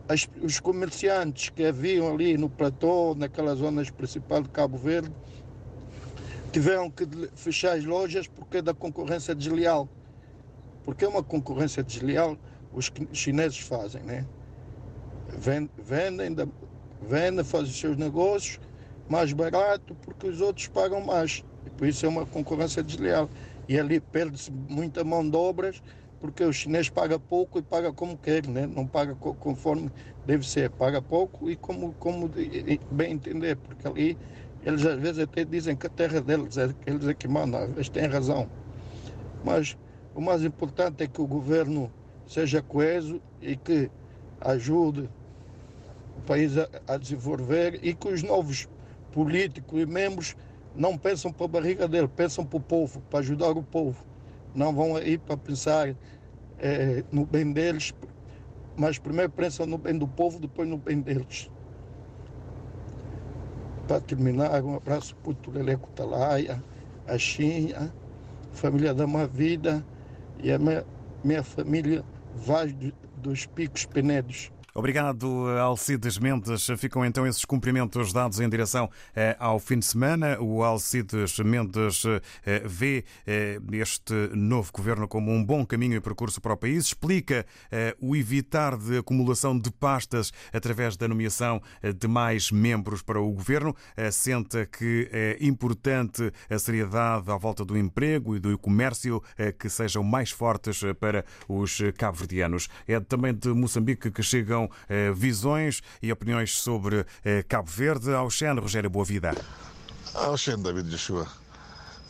as- 0.08 0.28
os 0.42 0.60
comerciantes 0.60 1.50
que 1.50 1.64
haviam 1.64 2.12
ali 2.12 2.36
no 2.36 2.48
platô, 2.48 3.14
naquelas 3.14 3.58
zonas 3.58 3.90
principais 3.90 4.42
de 4.42 4.48
Cabo 4.50 4.76
Verde, 4.76 5.12
tiveram 6.52 6.90
que 6.90 7.04
fechar 7.34 7.76
as 7.76 7.84
lojas 7.84 8.26
porque 8.26 8.58
é 8.58 8.62
da 8.62 8.74
concorrência 8.74 9.34
desleal. 9.34 9.88
Porque 10.84 11.04
é 11.04 11.08
uma 11.08 11.22
concorrência 11.22 11.82
desleal, 11.82 12.36
os 12.72 12.90
chineses 13.12 13.58
fazem, 13.58 14.02
né? 14.02 14.26
Vendem, 15.38 16.34
vendem, 17.08 17.44
fazem 17.44 17.70
os 17.70 17.78
seus 17.78 17.96
negócios 17.96 18.58
mais 19.08 19.32
barato 19.32 19.94
porque 20.04 20.26
os 20.28 20.40
outros 20.40 20.68
pagam 20.68 21.00
mais. 21.00 21.44
E 21.66 21.70
por 21.70 21.86
isso 21.86 22.04
é 22.06 22.08
uma 22.08 22.26
concorrência 22.26 22.82
desleal. 22.82 23.28
E 23.70 23.78
ali 23.78 24.00
perde-se 24.00 24.50
muita 24.50 25.04
mão 25.04 25.30
de 25.30 25.36
obras 25.36 25.80
porque 26.20 26.42
o 26.42 26.52
chinês 26.52 26.90
paga 26.90 27.20
pouco 27.20 27.60
e 27.60 27.62
paga 27.62 27.92
como 27.92 28.18
quer, 28.18 28.44
né? 28.44 28.66
não 28.66 28.84
paga 28.84 29.14
conforme 29.14 29.88
deve 30.26 30.44
ser, 30.44 30.68
paga 30.70 31.00
pouco 31.00 31.48
e 31.48 31.54
como, 31.54 31.94
como 31.94 32.28
bem 32.90 33.12
entender, 33.12 33.56
porque 33.56 33.86
ali 33.86 34.18
eles 34.64 34.84
às 34.84 34.98
vezes 34.98 35.20
até 35.20 35.44
dizem 35.44 35.76
que 35.76 35.86
a 35.86 35.90
terra 35.90 36.20
deles 36.20 36.58
é, 36.58 36.68
eles 36.84 37.06
é 37.06 37.14
que 37.14 37.28
mandam, 37.28 37.62
às 37.62 37.70
vezes 37.70 37.88
têm 37.88 38.08
razão. 38.08 38.48
Mas 39.44 39.78
o 40.16 40.20
mais 40.20 40.42
importante 40.42 41.04
é 41.04 41.06
que 41.06 41.22
o 41.22 41.26
governo 41.26 41.92
seja 42.26 42.60
coeso 42.60 43.22
e 43.40 43.54
que 43.54 43.88
ajude 44.40 45.08
o 46.18 46.22
país 46.22 46.58
a, 46.58 46.68
a 46.88 46.96
desenvolver 46.96 47.78
e 47.84 47.94
que 47.94 48.08
os 48.08 48.24
novos 48.24 48.68
políticos 49.12 49.80
e 49.80 49.86
membros 49.86 50.34
não 50.74 50.96
pensam 50.96 51.32
para 51.32 51.46
a 51.46 51.48
barriga 51.48 51.88
dele, 51.88 52.08
pensam 52.08 52.44
para 52.44 52.56
o 52.56 52.60
povo, 52.60 53.00
para 53.10 53.20
ajudar 53.20 53.50
o 53.50 53.62
povo. 53.62 54.04
Não 54.54 54.74
vão 54.74 54.96
aí 54.96 55.18
para 55.18 55.36
pensar 55.36 55.94
é, 56.58 57.04
no 57.10 57.24
bem 57.24 57.52
deles, 57.52 57.92
mas 58.76 58.98
primeiro 58.98 59.30
pensam 59.30 59.66
no 59.66 59.78
bem 59.78 59.96
do 59.96 60.06
povo, 60.06 60.38
depois 60.38 60.68
no 60.68 60.78
bem 60.78 61.00
deles. 61.00 61.50
Para 63.86 64.00
terminar, 64.00 64.62
um 64.62 64.76
abraço 64.76 65.16
para 65.16 65.32
o 65.32 65.34
Tuleleco 65.34 65.88
Talaia, 65.90 66.62
a 67.06 67.18
Xinha, 67.18 67.92
família 68.52 68.94
da 68.94 69.06
Vida 69.26 69.84
e 70.42 70.52
a 70.52 70.58
minha, 70.58 70.84
minha 71.24 71.42
família 71.42 72.04
Vaz 72.34 72.72
dos 73.16 73.46
Picos 73.46 73.84
Penedos. 73.86 74.52
Obrigado, 74.74 75.48
Alcides 75.58 76.16
Mendes. 76.18 76.68
Ficam 76.78 77.04
então 77.04 77.26
esses 77.26 77.44
cumprimentos 77.44 78.12
dados 78.12 78.38
em 78.38 78.48
direção 78.48 78.88
eh, 79.16 79.36
ao 79.40 79.58
fim 79.58 79.80
de 79.80 79.86
semana. 79.86 80.40
O 80.40 80.62
Alcides 80.62 81.38
Mendes 81.40 82.04
eh, 82.46 82.62
vê 82.64 83.04
eh, 83.26 83.58
este 83.72 84.14
novo 84.32 84.70
governo 84.72 85.08
como 85.08 85.32
um 85.32 85.44
bom 85.44 85.66
caminho 85.66 85.96
e 85.96 86.00
percurso 86.00 86.40
para 86.40 86.52
o 86.52 86.56
país. 86.56 86.86
Explica 86.86 87.44
o 88.00 88.14
evitar 88.14 88.76
de 88.76 88.98
acumulação 88.98 89.58
de 89.58 89.70
pastas 89.70 90.32
através 90.52 90.96
da 90.96 91.08
nomeação 91.08 91.60
de 91.98 92.06
mais 92.06 92.50
membros 92.50 93.02
para 93.02 93.20
o 93.20 93.30
governo. 93.32 93.74
Senta 94.12 94.66
que 94.66 95.08
é 95.12 95.36
importante 95.40 96.32
a 96.48 96.58
seriedade 96.58 97.30
à 97.30 97.36
volta 97.36 97.64
do 97.64 97.76
emprego 97.76 98.36
e 98.36 98.40
do 98.40 98.58
comércio 98.58 99.22
que 99.58 99.68
sejam 99.68 100.02
mais 100.02 100.30
fortes 100.30 100.82
para 100.98 101.24
os 101.48 101.78
cabo-verdianos. 101.96 102.68
É 102.86 102.98
também 103.00 103.34
de 103.34 103.48
Moçambique 103.48 104.10
que 104.10 104.22
chegam 104.22 104.69
visões 105.14 105.82
e 106.02 106.12
opiniões 106.12 106.58
sobre 106.58 107.06
eh, 107.24 107.42
Cabo 107.42 107.70
Verde. 107.70 108.12
Ao 108.12 108.28
Rogério 108.60 108.90
Boavida. 108.90 109.34
Ao 110.14 110.36
Xen, 110.36 110.62
David 110.62 110.90
Joshua. 110.90 111.26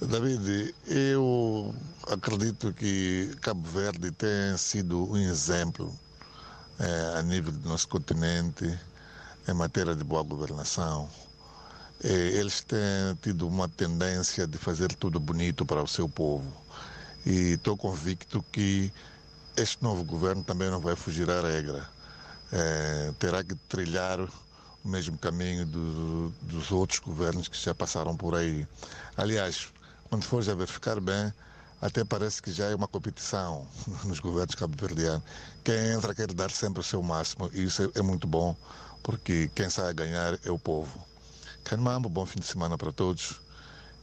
David, 0.01 0.75
eu 0.87 1.75
acredito 2.09 2.73
que 2.73 3.37
Cabo 3.41 3.69
Verde 3.69 4.11
tem 4.13 4.57
sido 4.57 5.11
um 5.11 5.17
exemplo 5.17 5.95
eh, 6.79 7.15
a 7.19 7.23
nível 7.23 7.53
do 7.53 7.69
nosso 7.69 7.89
continente 7.89 8.79
em 9.47 9.53
matéria 9.55 9.95
de 9.95 10.05
boa 10.05 10.23
governação. 10.23 11.09
eles 12.03 12.63
têm 12.63 13.15
tido 13.21 13.47
uma 13.47 13.69
tendência 13.69 14.47
de 14.47 14.57
fazer 14.57 14.95
tudo 14.95 15.21
bonito 15.21 15.67
para 15.67 15.83
o 15.83 15.87
seu 15.87 16.09
povo. 16.09 16.51
E 17.27 17.53
estou 17.53 17.77
convicto 17.77 18.43
que 18.51 18.91
este 19.57 19.83
novo 19.83 20.03
governo 20.05 20.43
também 20.43 20.71
não 20.71 20.81
vai 20.81 20.97
fugir 20.97 21.31
à 21.31 21.43
regra 21.43 21.87
é, 22.53 23.12
terá 23.18 23.42
que 23.44 23.55
trilhar 23.68 24.20
o 24.20 24.88
mesmo 24.88 25.16
caminho 25.18 25.66
do, 25.66 26.30
dos 26.42 26.70
outros 26.70 26.98
governos 26.98 27.48
que 27.48 27.59
já 27.59 27.74
passaram 27.74 28.16
por 28.16 28.34
aí. 28.34 28.66
Aliás, 29.16 29.68
quando 30.09 30.24
for 30.24 30.42
já 30.42 30.55
verificar 30.55 31.01
bem, 31.01 31.32
até 31.80 32.05
parece 32.05 32.42
que 32.42 32.53
já 32.53 32.66
é 32.66 32.74
uma 32.74 32.88
competição 32.88 33.66
nos 34.05 34.20
governos 34.20 34.55
cabo-verdianos. 34.55 35.22
Quem 35.64 35.92
entra 35.92 36.14
quer 36.14 36.32
dar 36.32 36.51
sempre 36.51 36.80
o 36.80 36.84
seu 36.84 37.03
máximo 37.03 37.51
e 37.53 37.64
isso 37.64 37.90
é, 37.94 38.03
muito 38.03 38.26
bom, 38.26 38.57
porque 39.03 39.51
quem 39.55 39.70
sai 39.70 39.90
a 39.90 39.92
ganhar 39.92 40.38
é 40.44 40.51
o 40.51 40.59
povo. 40.59 41.07
Canmambo, 41.64 42.09
bom 42.09 42.26
fim 42.26 42.40
de 42.40 42.46
semana 42.46 42.76
para 42.76 42.92
todos 42.92 43.40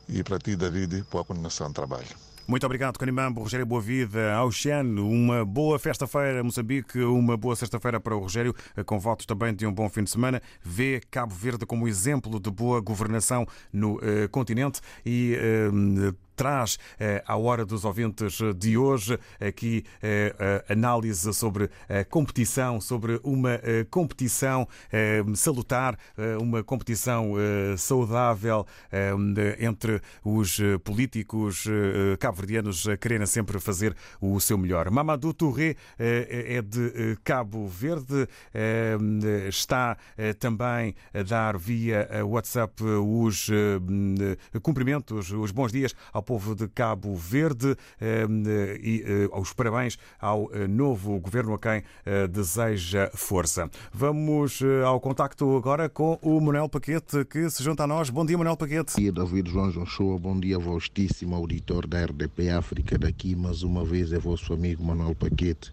e 0.07 0.23
para 0.23 0.39
ti, 0.39 0.55
David, 0.55 1.05
boa 1.11 1.25
continuação 1.25 1.67
de 1.67 1.73
trabalho. 1.73 2.26
Muito 2.47 2.65
obrigado, 2.65 2.97
Canimambo, 2.97 3.41
Rogério 3.41 3.65
Boavida, 3.65 4.33
Auxano. 4.35 5.09
Uma 5.09 5.43
boa 5.43 5.77
festa-feira, 5.77 6.41
Moçambique, 6.41 6.97
uma 6.99 7.35
boa 7.35 7.57
sexta-feira 7.57 7.99
para 7.99 8.15
o 8.15 8.19
Rogério, 8.19 8.55
com 8.85 8.97
votos 8.97 9.25
também 9.25 9.53
de 9.53 9.67
um 9.67 9.73
bom 9.73 9.89
fim 9.89 10.01
de 10.01 10.09
semana. 10.09 10.41
Vê 10.63 11.01
Cabo 11.11 11.35
Verde 11.35 11.65
como 11.65 11.89
exemplo 11.89 12.39
de 12.39 12.49
boa 12.49 12.79
governação 12.79 13.45
no 13.71 13.95
uh, 13.95 14.29
continente 14.31 14.79
e 15.05 15.35
uh, 15.35 16.15
traz 16.37 16.77
eh, 16.99 17.23
à 17.27 17.35
hora 17.35 17.65
dos 17.65 17.83
ouvintes 17.83 18.37
de 18.55 18.77
hoje 18.77 19.19
aqui 19.41 19.83
eh, 20.01 20.63
análise 20.69 21.33
sobre 21.33 21.69
a 21.89 22.05
competição, 22.05 22.79
sobre 22.79 23.19
uma 23.23 23.53
eh, 23.63 23.85
competição 23.89 24.67
salutar, 25.35 25.97
uma 26.39 26.63
competição 26.63 27.33
saudável 27.77 28.65
entre 29.59 30.01
os 30.23 30.59
políticos 30.83 31.65
cabo-verdianos 32.19 32.85
querendo 32.99 33.25
sempre 33.25 33.59
fazer 33.59 33.95
o 34.21 34.39
seu 34.39 34.57
melhor. 34.57 34.91
Mamadou 34.91 35.33
Touré 35.33 35.75
é 35.97 36.61
de 36.61 37.17
Cabo 37.23 37.67
Verde, 37.67 38.27
está 39.47 39.97
também 40.39 40.93
a 41.13 41.23
dar 41.23 41.57
via 41.57 42.07
WhatsApp 42.25 42.83
os 42.83 43.49
cumprimentos, 44.61 45.31
os 45.31 45.51
bons 45.51 45.71
dias 45.71 45.95
ao 46.13 46.21
povo 46.27 46.53
de 46.53 46.67
Cabo 46.67 47.15
Verde 47.15 47.73
ehm, 48.01 48.43
e 48.83 49.01
eh, 49.01 49.29
os 49.31 49.53
parabéns 49.53 49.97
ao 50.19 50.53
eh, 50.53 50.67
novo 50.67 51.17
governo 51.21 51.53
a 51.53 51.57
quem 51.57 51.81
eh, 52.05 52.27
deseja 52.27 53.09
força. 53.13 53.71
Vamos 53.93 54.59
ao 54.85 54.99
contacto 54.99 55.55
agora 55.55 55.87
com 55.87 56.19
o 56.21 56.41
Manuel 56.41 56.67
Paquete 56.67 57.23
que 57.23 57.49
se 57.49 57.63
junta 57.63 57.85
a 57.85 57.87
nós. 57.87 58.09
Bom 58.09 58.25
dia, 58.25 58.37
Manuel 58.37 58.57
Paquete. 58.57 58.91
Bom 58.93 59.01
dia, 59.01 59.11
David 59.13 59.49
João 59.49 59.71
Joshua. 59.71 60.19
Bom 60.19 60.37
dia, 60.37 60.59
vastíssimo 60.59 61.33
auditor 61.33 61.87
da 61.87 62.03
RDP 62.03 62.49
África. 62.49 62.97
Daqui, 62.97 63.33
mais 63.33 63.63
uma 63.63 63.85
vez, 63.85 64.11
é 64.11 64.19
vosso 64.19 64.53
amigo 64.53 64.83
Manuel 64.83 65.15
Paquete. 65.15 65.71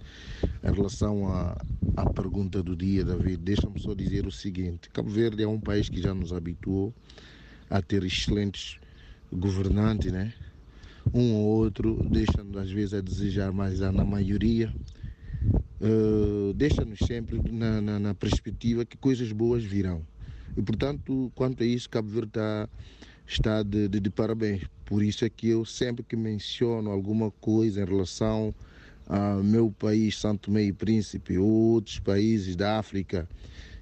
Em 0.62 0.72
relação 0.72 1.26
à, 1.32 1.56
à 1.96 2.08
pergunta 2.10 2.62
do 2.62 2.76
dia, 2.76 3.04
David, 3.04 3.38
deixa-me 3.38 3.80
só 3.80 3.92
dizer 3.92 4.24
o 4.24 4.30
seguinte: 4.30 4.88
Cabo 4.90 5.10
Verde 5.10 5.42
é 5.42 5.48
um 5.48 5.58
país 5.58 5.88
que 5.88 6.00
já 6.00 6.14
nos 6.14 6.32
habituou 6.32 6.94
a 7.68 7.82
ter 7.82 8.04
excelentes 8.04 8.78
governantes, 9.34 10.12
né? 10.12 10.32
um 11.12 11.34
ou 11.34 11.44
outro 11.58 12.06
deixa-nos 12.08 12.56
às 12.56 12.70
vezes 12.70 12.94
a 12.94 13.00
desejar, 13.00 13.52
mas 13.52 13.80
na 13.80 14.04
maioria 14.04 14.72
uh, 15.80 16.52
deixa-nos 16.54 16.98
sempre 17.00 17.40
na, 17.50 17.80
na, 17.80 17.98
na, 17.98 18.14
perspectiva 18.14 18.84
que 18.84 18.96
coisas 18.96 19.30
boas 19.32 19.62
virão. 19.62 20.02
E 20.56 20.62
portanto, 20.62 21.30
quanto 21.34 21.62
a 21.62 21.66
isso, 21.66 21.90
Cabo 21.90 22.08
Verde 22.08 22.28
está, 22.28 22.68
está 23.26 23.62
de, 23.62 23.88
de, 23.88 24.00
de 24.00 24.10
parabéns. 24.10 24.62
Por 24.84 25.02
isso 25.02 25.24
é 25.24 25.28
que 25.28 25.48
eu 25.48 25.64
sempre 25.64 26.04
que 26.04 26.16
menciono 26.16 26.90
alguma 26.90 27.30
coisa 27.30 27.82
em 27.82 27.84
relação 27.84 28.54
ao 29.06 29.42
meu 29.42 29.70
país, 29.70 30.18
Santo 30.18 30.50
Meio 30.50 30.68
e 30.68 30.72
Príncipe, 30.72 31.36
ou 31.36 31.48
outros 31.48 31.98
países 31.98 32.54
da 32.56 32.78
África, 32.78 33.28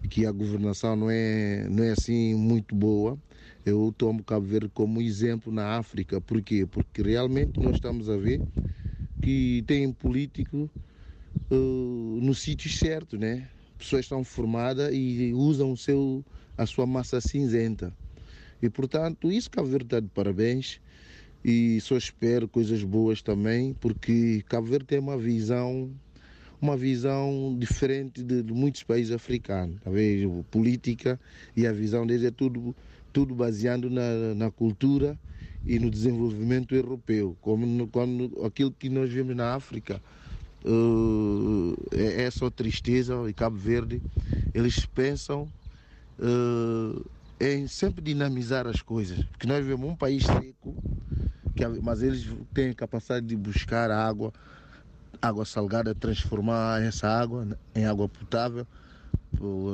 que 0.08 0.26
a 0.26 0.32
governação 0.32 0.96
não 0.96 1.10
é, 1.10 1.66
não 1.68 1.84
é 1.84 1.90
assim 1.90 2.34
muito 2.34 2.74
boa, 2.74 3.18
eu 3.64 3.94
tomo 3.96 4.24
Cabo 4.24 4.46
Verde 4.46 4.70
como 4.72 5.00
exemplo 5.00 5.52
na 5.52 5.76
África. 5.78 6.20
Por 6.20 6.42
quê? 6.42 6.66
Porque 6.66 7.02
realmente 7.02 7.60
nós 7.60 7.74
estamos 7.76 8.08
a 8.08 8.16
ver 8.16 8.40
que 9.20 9.62
tem 9.66 9.92
político 9.92 10.68
uh, 11.50 12.18
no 12.20 12.34
sítio 12.34 12.70
certo, 12.70 13.16
né? 13.16 13.48
Pessoas 13.78 14.04
estão 14.04 14.24
formadas 14.24 14.92
e 14.92 15.32
usam 15.34 15.72
o 15.72 15.76
seu, 15.76 16.24
a 16.56 16.66
sua 16.66 16.86
massa 16.86 17.20
cinzenta. 17.20 17.92
E 18.60 18.68
portanto, 18.68 19.30
isso 19.30 19.50
Cabo 19.50 19.68
Verde 19.68 19.86
está 19.86 20.00
de 20.00 20.08
parabéns 20.08 20.80
e 21.44 21.80
só 21.80 21.96
espero 21.96 22.48
coisas 22.48 22.82
boas 22.84 23.22
também, 23.22 23.74
porque 23.74 24.42
Cabo 24.48 24.66
Verde 24.66 24.86
tem 24.86 24.98
uma 24.98 25.18
visão 25.18 25.90
uma 26.60 26.76
visão 26.76 27.56
diferente 27.58 28.22
de, 28.22 28.40
de 28.40 28.52
muitos 28.52 28.84
países 28.84 29.12
africanos. 29.12 29.80
Vendo? 29.84 30.44
Política 30.48 31.18
e 31.56 31.66
a 31.66 31.72
visão 31.72 32.06
deles 32.06 32.22
é 32.24 32.30
tudo 32.30 32.74
tudo 33.12 33.34
baseado 33.34 33.90
na, 33.90 34.34
na 34.34 34.50
cultura 34.50 35.18
e 35.64 35.78
no 35.78 35.90
desenvolvimento 35.90 36.74
europeu, 36.74 37.36
como 37.40 37.66
no, 37.66 37.86
quando 37.86 38.44
aquilo 38.44 38.72
que 38.72 38.88
nós 38.88 39.12
vemos 39.12 39.36
na 39.36 39.54
África 39.54 40.02
uh, 40.64 41.76
é, 41.92 42.24
é, 42.24 42.30
só 42.30 42.50
tristeza 42.50 43.14
e 43.28 43.32
Cabo 43.32 43.56
Verde 43.56 44.02
eles 44.54 44.84
pensam 44.86 45.48
uh, 46.18 47.10
em 47.40 47.66
sempre 47.66 48.02
dinamizar 48.02 48.66
as 48.66 48.82
coisas. 48.82 49.24
Porque 49.24 49.46
nós 49.46 49.58
vivemos 49.58 49.88
um 49.88 49.96
país 49.96 50.24
seco, 50.24 50.74
que, 51.54 51.66
mas 51.82 52.02
eles 52.02 52.28
têm 52.52 52.70
a 52.70 52.74
capacidade 52.74 53.26
de 53.26 53.36
buscar 53.36 53.90
água, 53.90 54.32
água 55.20 55.44
salgada, 55.44 55.94
transformar 55.94 56.82
essa 56.82 57.08
água 57.08 57.46
em 57.74 57.84
água 57.84 58.08
potável, 58.08 58.66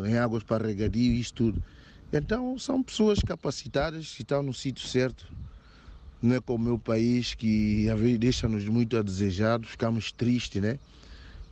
em 0.07 0.17
águas 0.17 0.43
para 0.43 0.67
regadio 0.67 1.13
isso 1.13 1.35
tudo. 1.35 1.63
Então 2.11 2.59
são 2.59 2.83
pessoas 2.83 3.19
capacitadas 3.19 4.15
que 4.15 4.23
estão 4.23 4.43
no 4.43 4.55
sítio 4.55 4.87
certo. 4.87 5.27
Não 6.23 6.37
é 6.37 6.41
como 6.41 6.65
o 6.65 6.67
meu 6.69 6.79
país 6.79 7.35
que 7.35 7.87
deixa-nos 8.19 8.65
muito 8.65 8.97
a 8.97 9.03
desejar, 9.03 9.61
ficamos 9.63 10.11
tristes, 10.11 10.61
né? 10.61 10.79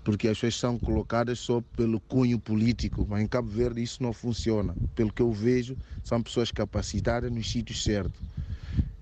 Porque 0.02 0.28
as 0.28 0.38
pessoas 0.38 0.56
são 0.56 0.78
colocadas 0.78 1.40
só 1.40 1.60
pelo 1.76 2.00
cunho 2.00 2.38
político, 2.38 3.06
mas 3.06 3.22
em 3.22 3.26
Cabo 3.26 3.48
Verde 3.48 3.82
isso 3.82 4.02
não 4.02 4.14
funciona. 4.14 4.74
Pelo 4.94 5.12
que 5.12 5.20
eu 5.20 5.30
vejo, 5.30 5.76
são 6.02 6.22
pessoas 6.22 6.50
capacitadas 6.50 7.30
nos 7.30 7.50
sítios 7.50 7.84
certos. 7.84 8.20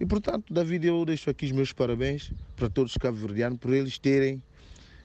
E 0.00 0.04
portanto, 0.04 0.52
David, 0.52 0.88
eu 0.88 1.04
deixo 1.04 1.30
aqui 1.30 1.46
os 1.46 1.52
meus 1.52 1.72
parabéns 1.72 2.32
para 2.56 2.68
todos 2.68 2.92
os 2.92 2.98
cabo-verdianos 2.98 3.58
por 3.58 3.72
eles 3.72 3.96
terem 3.96 4.42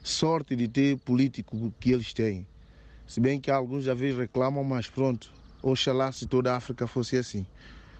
sorte 0.02 0.56
de 0.56 0.68
ter 0.68 0.98
político 0.98 1.72
que 1.80 1.92
eles 1.92 2.12
têm. 2.12 2.48
Se 3.06 3.20
bem 3.20 3.40
que 3.40 3.52
alguns 3.52 3.84
já 3.84 3.94
vezes 3.94 4.18
reclamam, 4.18 4.64
mas 4.64 4.88
pronto, 4.88 5.32
oxalá 5.62 6.12
se 6.12 6.26
toda 6.26 6.54
a 6.54 6.58
África 6.58 6.88
fosse 6.88 7.18
assim. 7.18 7.46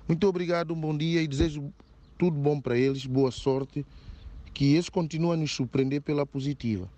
Muito 0.08 0.28
obrigado, 0.28 0.74
um 0.74 0.80
bom 0.80 0.96
dia 0.96 1.22
e 1.22 1.28
desejo 1.28 1.72
tudo 2.18 2.38
bom 2.38 2.60
para 2.60 2.78
eles, 2.78 3.06
boa 3.06 3.32
sorte, 3.32 3.86
que 4.54 4.74
eles 4.74 4.90
continuem 4.90 5.34
a 5.34 5.38
nos 5.38 5.52
surpreender 5.52 6.02
pela 6.02 6.26
positiva. 6.26 6.90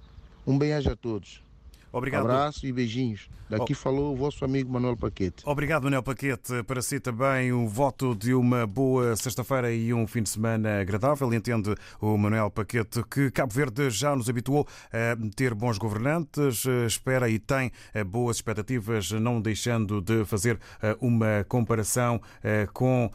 Um 0.47 0.57
bem-aja 0.57 0.93
a 0.93 0.95
todos. 0.95 1.43
Obrigado. 1.91 2.21
Abraço 2.21 2.65
e 2.65 2.71
beijinhos. 2.71 3.29
Daqui 3.49 3.73
oh. 3.73 3.75
falou 3.75 4.13
o 4.13 4.15
vosso 4.15 4.45
amigo 4.45 4.71
Manuel 4.71 4.95
Paquete. 4.95 5.43
Obrigado, 5.45 5.83
Manuel 5.83 6.01
Paquete. 6.01 6.63
Para 6.63 6.81
si 6.81 7.01
também 7.01 7.51
um 7.51 7.67
voto 7.67 8.15
de 8.15 8.33
uma 8.33 8.65
boa 8.65 9.13
sexta-feira 9.17 9.73
e 9.73 9.93
um 9.93 10.07
fim 10.07 10.23
de 10.23 10.29
semana 10.29 10.79
agradável. 10.79 11.33
Entende 11.33 11.75
o 11.99 12.17
Manuel 12.17 12.49
Paquete 12.49 13.03
que 13.09 13.29
Cabo 13.29 13.53
Verde 13.53 13.89
já 13.89 14.15
nos 14.15 14.29
habituou 14.29 14.65
a 14.93 15.17
ter 15.35 15.53
bons 15.53 15.77
governantes, 15.77 16.65
espera 16.85 17.29
e 17.29 17.39
tem 17.39 17.71
boas 18.07 18.37
expectativas, 18.37 19.11
não 19.11 19.41
deixando 19.41 19.99
de 19.99 20.23
fazer 20.23 20.57
uma 21.01 21.45
comparação 21.49 22.21
com 22.71 23.11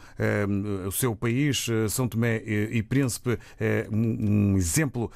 o 0.87 0.93
seu 0.93 1.17
país, 1.17 1.67
São 1.89 2.07
Tomé 2.07 2.43
e 2.45 2.83
Príncipe. 2.83 3.39
Um 3.91 4.57
exemplo 4.59 5.11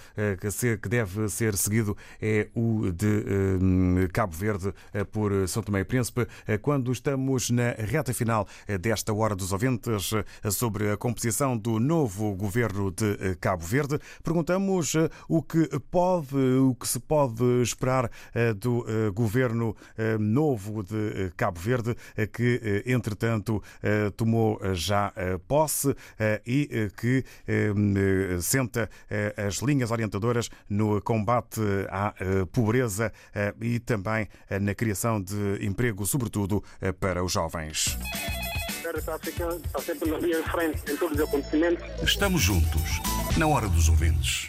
que 0.80 0.88
deve 0.88 1.28
ser 1.28 1.54
seguido 1.56 1.94
é 2.22 2.48
o 2.54 2.90
de 2.90 3.49
Cabo 4.12 4.34
Verde 4.36 4.72
eh, 4.92 5.04
por 5.04 5.30
São 5.48 5.62
Tomé 5.62 5.80
e 5.80 5.84
Príncipe, 5.84 6.26
eh, 6.46 6.58
quando 6.58 6.92
estamos 6.92 7.50
na 7.50 7.70
reta 7.72 8.12
final 8.12 8.46
eh, 8.66 8.78
desta 8.78 9.12
Hora 9.12 9.34
dos 9.34 9.52
Ouvintes 9.52 10.10
sobre 10.50 10.90
a 10.90 10.96
composição 10.96 11.56
do 11.56 11.78
novo 11.78 12.34
governo 12.34 12.90
de 12.90 13.36
Cabo 13.40 13.64
Verde. 13.64 13.98
Perguntamos 14.22 14.94
o 15.28 15.42
que 15.42 15.68
pode, 15.90 16.36
o 16.36 16.74
que 16.74 16.86
se 16.86 16.98
pode 16.98 17.44
esperar 17.62 18.10
do 18.56 18.84
governo 19.12 19.74
novo 20.18 20.82
de 20.82 21.32
Cabo 21.36 21.58
Verde, 21.58 21.96
que 22.32 22.82
entretanto 22.86 23.62
tomou 24.16 24.60
já 24.74 25.12
posse 25.46 25.94
e 26.46 26.90
que 26.96 27.24
senta 28.40 28.88
as 29.36 29.56
linhas 29.56 29.90
orientadoras 29.90 30.50
no 30.68 31.00
combate 31.00 31.60
à 31.90 32.14
pobreza 32.52 33.12
e 33.60 33.78
também 33.78 34.28
eh, 34.48 34.58
na 34.58 34.74
criação 34.74 35.20
de 35.20 35.58
emprego, 35.60 36.06
sobretudo 36.06 36.62
eh, 36.80 36.92
para 36.92 37.22
os 37.24 37.32
jovens. 37.32 37.98
Estamos 42.02 42.42
juntos, 42.42 43.00
na 43.36 43.46
hora 43.46 43.68
dos 43.68 43.88
ouvintes. 43.88 44.48